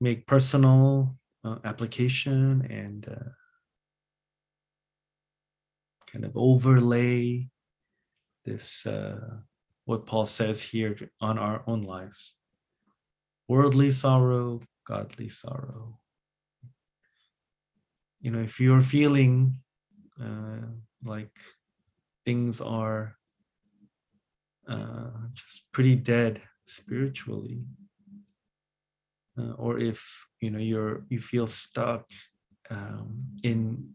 make 0.00 0.26
personal 0.26 1.16
uh, 1.44 1.56
application 1.64 2.66
and 2.70 3.08
uh, 3.08 3.30
kind 6.12 6.24
of 6.24 6.36
overlay 6.36 7.48
this 8.44 8.86
uh, 8.86 9.38
what 9.84 10.06
Paul 10.06 10.26
says 10.26 10.62
here 10.62 10.96
on 11.20 11.38
our 11.38 11.62
own 11.66 11.82
lives. 11.82 12.34
Worldly 13.48 13.90
sorrow, 13.90 14.60
godly 14.86 15.30
sorrow. 15.30 15.98
You 18.20 18.32
know, 18.32 18.40
if 18.40 18.60
you're 18.60 18.82
feeling 18.82 19.60
uh, 20.22 20.66
like 21.04 21.32
things 22.24 22.60
are 22.60 23.16
uh, 24.68 25.10
just 25.32 25.72
pretty 25.72 25.94
dead 25.94 26.42
spiritually, 26.66 27.62
uh, 29.38 29.52
or 29.52 29.78
if 29.78 30.26
you 30.40 30.50
know 30.50 30.58
you're 30.58 31.04
you 31.08 31.18
feel 31.18 31.46
stuck 31.46 32.04
um, 32.70 33.16
in 33.42 33.90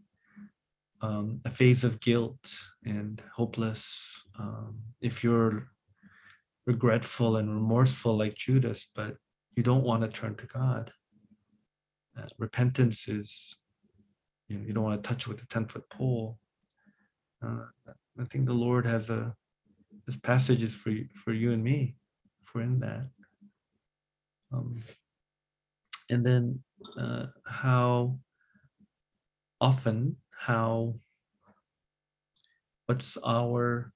um, 1.00 1.40
a 1.44 1.50
phase 1.50 1.84
of 1.84 2.00
guilt 2.00 2.50
and 2.84 3.22
hopeless, 3.36 4.24
um, 4.38 4.78
if 5.00 5.22
you're 5.22 5.68
regretful 6.66 7.36
and 7.36 7.52
remorseful 7.54 8.16
like 8.16 8.34
Judas, 8.34 8.90
but 8.94 9.16
you 9.54 9.62
don't 9.62 9.84
want 9.84 10.02
to 10.02 10.08
turn 10.08 10.34
to 10.36 10.46
God, 10.46 10.92
uh, 12.18 12.26
repentance 12.38 13.06
is 13.08 13.58
you 14.48 14.58
know 14.58 14.64
you 14.66 14.72
don't 14.72 14.84
want 14.84 15.02
to 15.02 15.08
touch 15.08 15.28
with 15.28 15.42
a 15.42 15.46
ten 15.46 15.66
foot 15.66 15.88
pole. 15.90 16.38
Uh, 17.44 17.66
I 18.18 18.24
think 18.24 18.46
the 18.46 18.54
Lord 18.54 18.86
has 18.86 19.10
a 19.10 19.34
this 20.06 20.16
passage 20.16 20.62
is 20.62 20.74
for 20.74 20.90
you, 20.90 21.08
for 21.14 21.32
you 21.32 21.52
and 21.52 21.62
me, 21.62 21.96
if 22.42 22.54
we're 22.54 22.62
in 22.62 22.80
that. 22.80 23.06
Um, 24.52 24.80
and 26.10 26.24
then 26.24 26.60
uh, 26.98 27.26
how 27.46 28.18
often, 29.60 30.16
how, 30.30 30.94
what's 32.86 33.16
our 33.24 33.92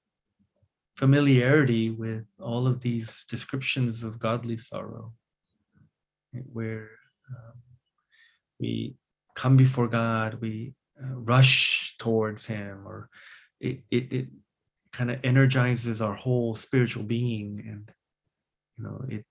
familiarity 0.97 1.91
with 1.91 2.25
all 2.41 2.67
of 2.67 2.81
these 2.81 3.23
descriptions 3.29 4.03
of 4.03 4.19
godly 4.19 4.57
sorrow, 4.57 5.13
right, 6.33 6.43
where 6.51 6.89
um, 7.29 7.53
we 8.59 8.95
come 9.35 9.55
before 9.55 9.87
God, 9.87 10.41
we 10.41 10.73
uh, 11.01 11.15
rush 11.15 11.95
towards 11.99 12.45
Him, 12.45 12.85
or 12.85 13.09
it, 13.61 13.81
it, 13.91 14.11
it 14.11 14.27
kind 14.91 15.11
of 15.11 15.19
energizes 15.23 16.01
our 16.01 16.15
whole 16.15 16.55
spiritual 16.55 17.03
being 17.03 17.63
and 17.67 17.91
you 18.77 18.83
know 18.83 19.05
it 19.07 19.25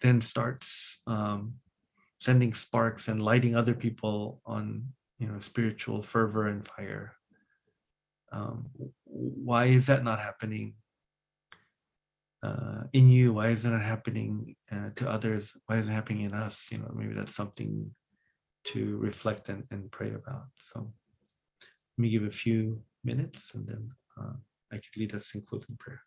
then 0.00 0.20
starts 0.20 1.00
um 1.06 1.54
sending 2.18 2.54
sparks 2.54 3.08
and 3.08 3.22
lighting 3.22 3.54
other 3.56 3.74
people 3.74 4.40
on 4.44 4.84
you 5.18 5.28
know 5.28 5.38
spiritual 5.38 6.02
fervor 6.02 6.48
and 6.48 6.66
fire. 6.66 7.14
Um, 8.32 8.68
why 9.04 9.66
is 9.66 9.86
that 9.86 10.04
not 10.04 10.20
happening 10.20 10.74
uh, 12.42 12.82
in 12.92 13.08
you? 13.08 13.32
Why 13.34 13.48
is 13.48 13.64
it 13.64 13.70
not 13.70 13.82
happening 13.82 14.54
uh, 14.70 14.90
to 14.96 15.08
others? 15.08 15.52
Why 15.66 15.78
isn't 15.78 15.92
it 15.92 15.94
happening 15.94 16.22
in 16.22 16.34
us? 16.34 16.66
You 16.70 16.78
know 16.78 16.92
maybe 16.94 17.14
that's 17.14 17.34
something 17.34 17.90
to 18.64 18.98
reflect 18.98 19.48
and, 19.48 19.64
and 19.70 19.90
pray 19.90 20.12
about. 20.12 20.48
So 20.60 20.92
let 21.98 22.02
me 22.02 22.10
give 22.10 22.24
a 22.24 22.30
few 22.30 22.82
minutes 23.04 23.52
and 23.54 23.66
then 23.66 23.90
uh, 24.20 24.34
i 24.72 24.76
could 24.76 24.96
lead 24.96 25.14
us 25.14 25.34
in 25.34 25.42
closing 25.42 25.76
prayer 25.78 26.00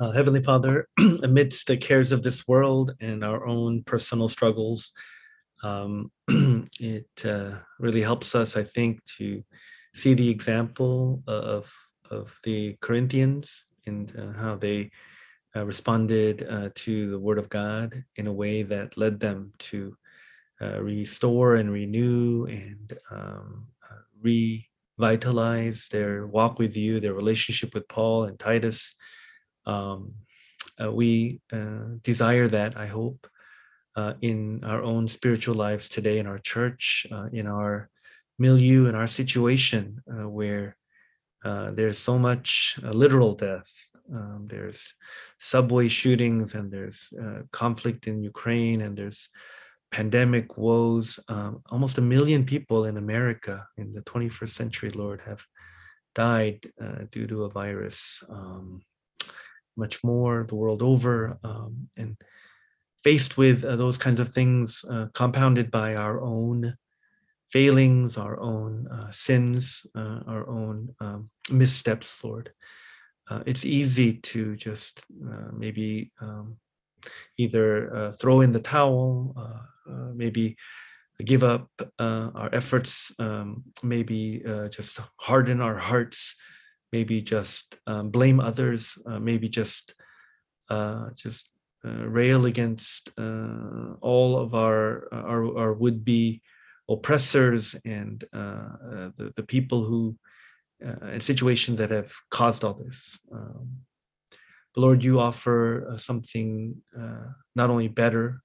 Uh, 0.00 0.10
Heavenly 0.10 0.42
Father, 0.42 0.88
amidst 1.22 1.66
the 1.66 1.76
cares 1.76 2.12
of 2.12 2.22
this 2.22 2.48
world 2.48 2.92
and 3.00 3.22
our 3.22 3.46
own 3.46 3.82
personal 3.84 4.28
struggles, 4.28 4.92
um, 5.62 6.10
it 6.80 7.24
uh, 7.24 7.52
really 7.78 8.02
helps 8.02 8.34
us, 8.34 8.56
I 8.56 8.64
think, 8.64 9.04
to 9.18 9.42
see 9.94 10.14
the 10.14 10.28
example 10.28 11.22
of, 11.26 11.72
of 12.10 12.34
the 12.42 12.76
Corinthians 12.80 13.66
and 13.86 14.12
uh, 14.18 14.38
how 14.38 14.56
they 14.56 14.90
uh, 15.54 15.64
responded 15.64 16.46
uh, 16.48 16.70
to 16.74 17.10
the 17.10 17.18
Word 17.18 17.38
of 17.38 17.48
God 17.48 18.04
in 18.16 18.26
a 18.26 18.32
way 18.32 18.62
that 18.62 18.96
led 18.96 19.20
them 19.20 19.52
to 19.58 19.96
uh, 20.60 20.80
restore 20.80 21.56
and 21.56 21.70
renew 21.70 22.46
and 22.46 22.98
um, 23.10 23.66
revitalize 24.22 25.88
their 25.90 26.26
walk 26.26 26.58
with 26.58 26.76
you, 26.76 27.00
their 27.00 27.14
relationship 27.14 27.74
with 27.74 27.88
Paul 27.88 28.24
and 28.24 28.38
Titus 28.38 28.94
um, 29.66 30.12
uh, 30.82 30.90
we 30.90 31.40
uh, 31.52 31.98
desire 32.02 32.48
that 32.48 32.76
i 32.76 32.86
hope 32.86 33.26
uh, 33.94 34.14
in 34.22 34.64
our 34.64 34.82
own 34.82 35.06
spiritual 35.06 35.54
lives 35.54 35.88
today 35.88 36.18
in 36.18 36.26
our 36.26 36.38
church 36.38 37.06
uh, 37.12 37.28
in 37.32 37.46
our 37.46 37.90
milieu 38.38 38.86
in 38.86 38.94
our 38.94 39.06
situation 39.06 40.02
uh, 40.10 40.26
where 40.28 40.76
uh, 41.44 41.72
there's 41.72 41.98
so 41.98 42.18
much 42.18 42.78
literal 42.82 43.34
death. 43.34 43.68
Um, 44.12 44.46
there's 44.48 44.94
subway 45.40 45.88
shootings 45.88 46.54
and 46.54 46.72
there's 46.72 47.12
conflict 47.50 48.06
in 48.06 48.22
ukraine 48.22 48.80
and 48.80 48.96
there's 48.96 49.28
pandemic 49.90 50.56
woes. 50.56 51.20
Um, 51.28 51.62
almost 51.70 51.98
a 51.98 52.02
million 52.02 52.44
people 52.44 52.86
in 52.86 52.96
america 52.96 53.66
in 53.76 53.92
the 53.92 54.02
21st 54.02 54.48
century 54.48 54.90
lord 54.90 55.20
have 55.20 55.44
died 56.14 56.66
due 57.10 57.26
to 57.26 57.44
a 57.44 57.50
virus. 57.50 58.22
Um, 58.28 58.82
much 59.76 60.02
more 60.04 60.44
the 60.48 60.54
world 60.54 60.82
over. 60.82 61.38
Um, 61.44 61.88
and 61.96 62.16
faced 63.04 63.36
with 63.36 63.64
uh, 63.64 63.76
those 63.76 63.98
kinds 63.98 64.20
of 64.20 64.28
things, 64.28 64.84
uh, 64.88 65.06
compounded 65.14 65.70
by 65.70 65.96
our 65.96 66.20
own 66.20 66.76
failings, 67.50 68.16
our 68.16 68.40
own 68.40 68.88
uh, 68.88 69.10
sins, 69.10 69.86
uh, 69.94 70.20
our 70.26 70.48
own 70.48 70.94
um, 71.00 71.30
missteps, 71.50 72.22
Lord, 72.24 72.52
uh, 73.28 73.42
it's 73.46 73.64
easy 73.64 74.14
to 74.14 74.56
just 74.56 75.02
uh, 75.28 75.50
maybe 75.52 76.12
um, 76.20 76.56
either 77.36 78.12
throw 78.18 78.40
in 78.40 78.52
the 78.52 78.60
towel, 78.60 79.34
maybe 80.14 80.56
give 81.24 81.42
up 81.42 81.68
our 81.98 82.48
efforts, 82.52 83.12
um, 83.18 83.64
maybe 83.82 84.42
just 84.70 85.00
harden 85.16 85.60
our 85.60 85.76
hearts 85.76 86.36
maybe 86.92 87.22
just 87.22 87.78
um, 87.86 88.10
blame 88.10 88.40
others, 88.40 88.98
uh, 89.06 89.18
maybe 89.18 89.48
just 89.48 89.94
uh, 90.68 91.10
just 91.14 91.48
uh, 91.84 92.06
rail 92.06 92.46
against 92.46 93.10
uh, 93.18 93.94
all 94.00 94.38
of 94.38 94.54
our 94.54 95.08
our, 95.12 95.58
our 95.58 95.72
would 95.72 96.04
be 96.04 96.42
oppressors 96.88 97.74
and 97.84 98.24
uh, 98.34 98.38
uh, 98.38 99.10
the, 99.16 99.32
the 99.36 99.42
people 99.42 99.84
who 99.84 100.16
in 101.12 101.20
situations 101.20 101.78
that 101.78 101.92
have 101.92 102.12
caused 102.30 102.64
all 102.64 102.74
this. 102.74 103.16
Um, 103.32 103.68
but 104.74 104.80
Lord, 104.80 105.04
you 105.04 105.20
offer 105.20 105.94
something 105.96 106.74
not 107.54 107.70
only 107.70 107.86
better 107.86 108.40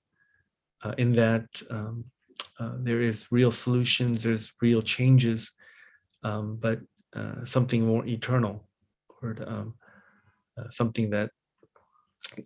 in 1.00 1.14
that 1.14 1.48
um, 1.72 2.06
there 2.84 3.02
is 3.02 3.32
real 3.32 3.50
solutions, 3.50 4.22
there's 4.22 4.54
real 4.62 4.84
changes, 4.84 5.52
um, 6.24 6.58
but 6.62 6.80
uh, 7.18 7.46
something 7.46 7.86
more 7.86 8.06
eternal 8.06 8.68
or 9.22 9.36
um, 9.48 9.74
uh, 10.58 10.70
something 10.70 11.10
that 11.10 11.32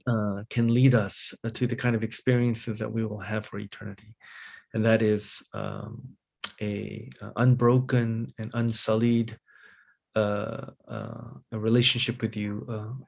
uh, 0.08 0.44
can 0.50 0.74
lead 0.74 0.96
us 0.96 1.34
uh, 1.44 1.50
to 1.50 1.68
the 1.68 1.76
kind 1.76 1.96
of 1.96 2.04
experiences 2.04 2.80
that 2.80 2.92
we 2.92 3.04
will 3.04 3.20
have 3.20 3.46
for 3.46 3.60
eternity. 3.60 4.16
And 4.74 4.86
that 4.86 5.02
is 5.02 5.44
um, 5.54 6.16
a, 6.62 7.10
a, 7.22 7.32
unbroken 7.36 8.32
and 8.38 8.52
unsullied 8.54 9.38
uh, 10.16 10.68
a 10.88 11.60
relationship 11.60 12.22
with 12.22 12.36
you 12.36 13.06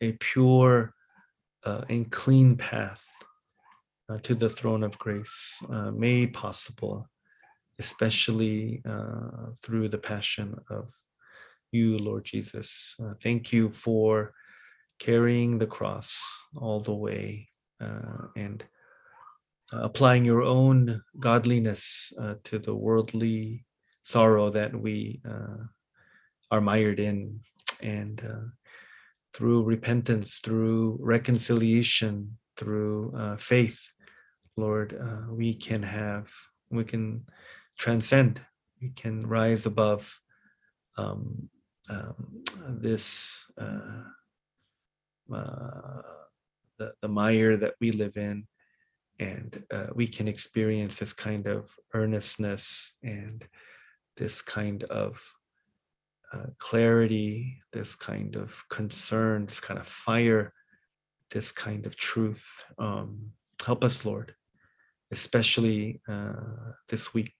a 0.00 0.12
pure 0.20 0.94
and 1.64 2.10
clean 2.12 2.56
path 2.56 3.04
to 4.22 4.34
the 4.36 4.48
throne 4.48 4.84
of 4.84 4.96
grace 4.96 5.60
made 5.92 6.32
possible 6.32 7.08
especially 7.78 8.82
uh, 8.88 9.50
through 9.62 9.88
the 9.88 9.98
passion 9.98 10.56
of 10.70 10.90
you, 11.72 11.98
Lord 11.98 12.24
Jesus. 12.24 12.96
Uh, 13.02 13.14
thank 13.22 13.52
you 13.52 13.70
for 13.70 14.32
carrying 14.98 15.58
the 15.58 15.66
cross 15.66 16.18
all 16.56 16.80
the 16.80 16.94
way 16.94 17.48
uh, 17.80 18.28
and 18.36 18.64
uh, 19.72 19.80
applying 19.82 20.24
your 20.24 20.42
own 20.42 21.02
godliness 21.18 22.12
uh, 22.20 22.34
to 22.44 22.58
the 22.58 22.74
worldly 22.74 23.66
sorrow 24.04 24.50
that 24.50 24.74
we 24.74 25.20
uh, 25.28 25.64
are 26.50 26.60
mired 26.60 27.00
in. 27.00 27.40
And 27.82 28.22
through 29.34 29.64
repentance, 29.64 30.38
through 30.38 30.98
reconciliation, 31.00 32.38
through 32.56 33.36
faith, 33.38 33.78
Lord, 34.56 34.98
we 35.30 35.52
can 35.52 35.82
have, 35.82 36.32
we 36.70 36.84
can 36.84 37.26
transcend. 37.76 38.40
We 38.80 38.90
can 38.90 39.26
rise 39.26 39.66
above 39.66 40.20
um, 40.96 41.48
um, 41.88 42.42
this 42.68 43.50
uh, 43.60 44.02
uh, 45.34 46.02
the, 46.78 46.92
the 47.00 47.08
mire 47.08 47.56
that 47.56 47.74
we 47.80 47.90
live 47.90 48.16
in, 48.16 48.46
and 49.18 49.62
uh, 49.72 49.86
we 49.94 50.06
can 50.06 50.28
experience 50.28 50.98
this 50.98 51.12
kind 51.12 51.46
of 51.46 51.70
earnestness 51.94 52.94
and 53.02 53.44
this 54.16 54.42
kind 54.42 54.84
of 54.84 55.22
uh, 56.32 56.46
clarity, 56.58 57.62
this 57.72 57.94
kind 57.94 58.36
of 58.36 58.62
concern, 58.68 59.46
this 59.46 59.60
kind 59.60 59.78
of 59.78 59.86
fire, 59.86 60.52
this 61.30 61.52
kind 61.52 61.86
of 61.86 61.96
truth. 61.96 62.64
Um, 62.78 63.30
help 63.64 63.84
us, 63.84 64.04
Lord, 64.04 64.34
especially 65.10 66.00
uh, 66.08 66.72
this 66.88 67.14
week 67.14 67.34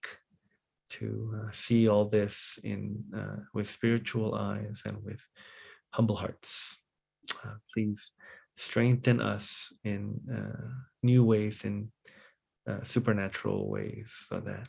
to 0.89 1.33
uh, 1.35 1.51
see 1.51 1.87
all 1.87 2.05
this 2.05 2.59
in 2.63 3.03
uh, 3.15 3.37
with 3.53 3.69
spiritual 3.69 4.35
eyes 4.35 4.81
and 4.85 5.03
with 5.03 5.21
humble 5.91 6.15
hearts. 6.15 6.77
Uh, 7.43 7.55
please 7.73 8.11
strengthen 8.55 9.21
us 9.21 9.73
in 9.83 10.19
uh, 10.33 10.67
new 11.03 11.23
ways, 11.23 11.63
in 11.63 11.91
uh, 12.69 12.81
supernatural 12.83 13.69
ways, 13.69 14.25
so 14.29 14.39
that 14.39 14.67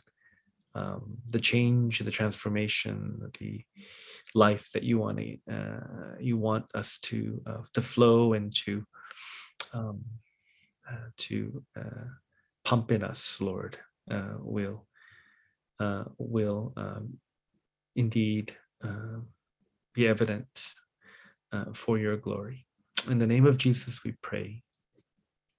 um, 0.75 1.17
the 1.29 1.39
change, 1.39 1.99
the 1.99 2.11
transformation, 2.11 3.19
the 3.39 3.63
life 4.35 4.69
that 4.73 4.83
you 4.83 4.99
want 4.99 5.17
to, 5.17 5.37
uh, 5.51 6.15
you 6.19 6.37
want 6.37 6.65
us 6.75 6.99
to 6.99 7.41
to 7.73 7.81
flow 7.81 8.33
and 8.33 8.55
to 8.55 8.85
um, 9.73 10.03
to 11.17 11.63
pump 12.63 12.91
in 12.91 13.03
us, 13.03 13.41
Lord, 13.41 13.77
will 14.39 14.85
will 16.17 16.73
um, 16.77 17.17
indeed 17.95 18.53
uh, 18.83 19.19
be 19.93 20.07
evident 20.07 20.73
uh, 21.51 21.65
for 21.73 21.97
your 21.97 22.17
glory. 22.17 22.65
In 23.09 23.17
the 23.19 23.27
name 23.27 23.45
of 23.45 23.57
Jesus, 23.57 24.03
we 24.03 24.13
pray. 24.21 24.63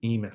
Amen. 0.04 0.32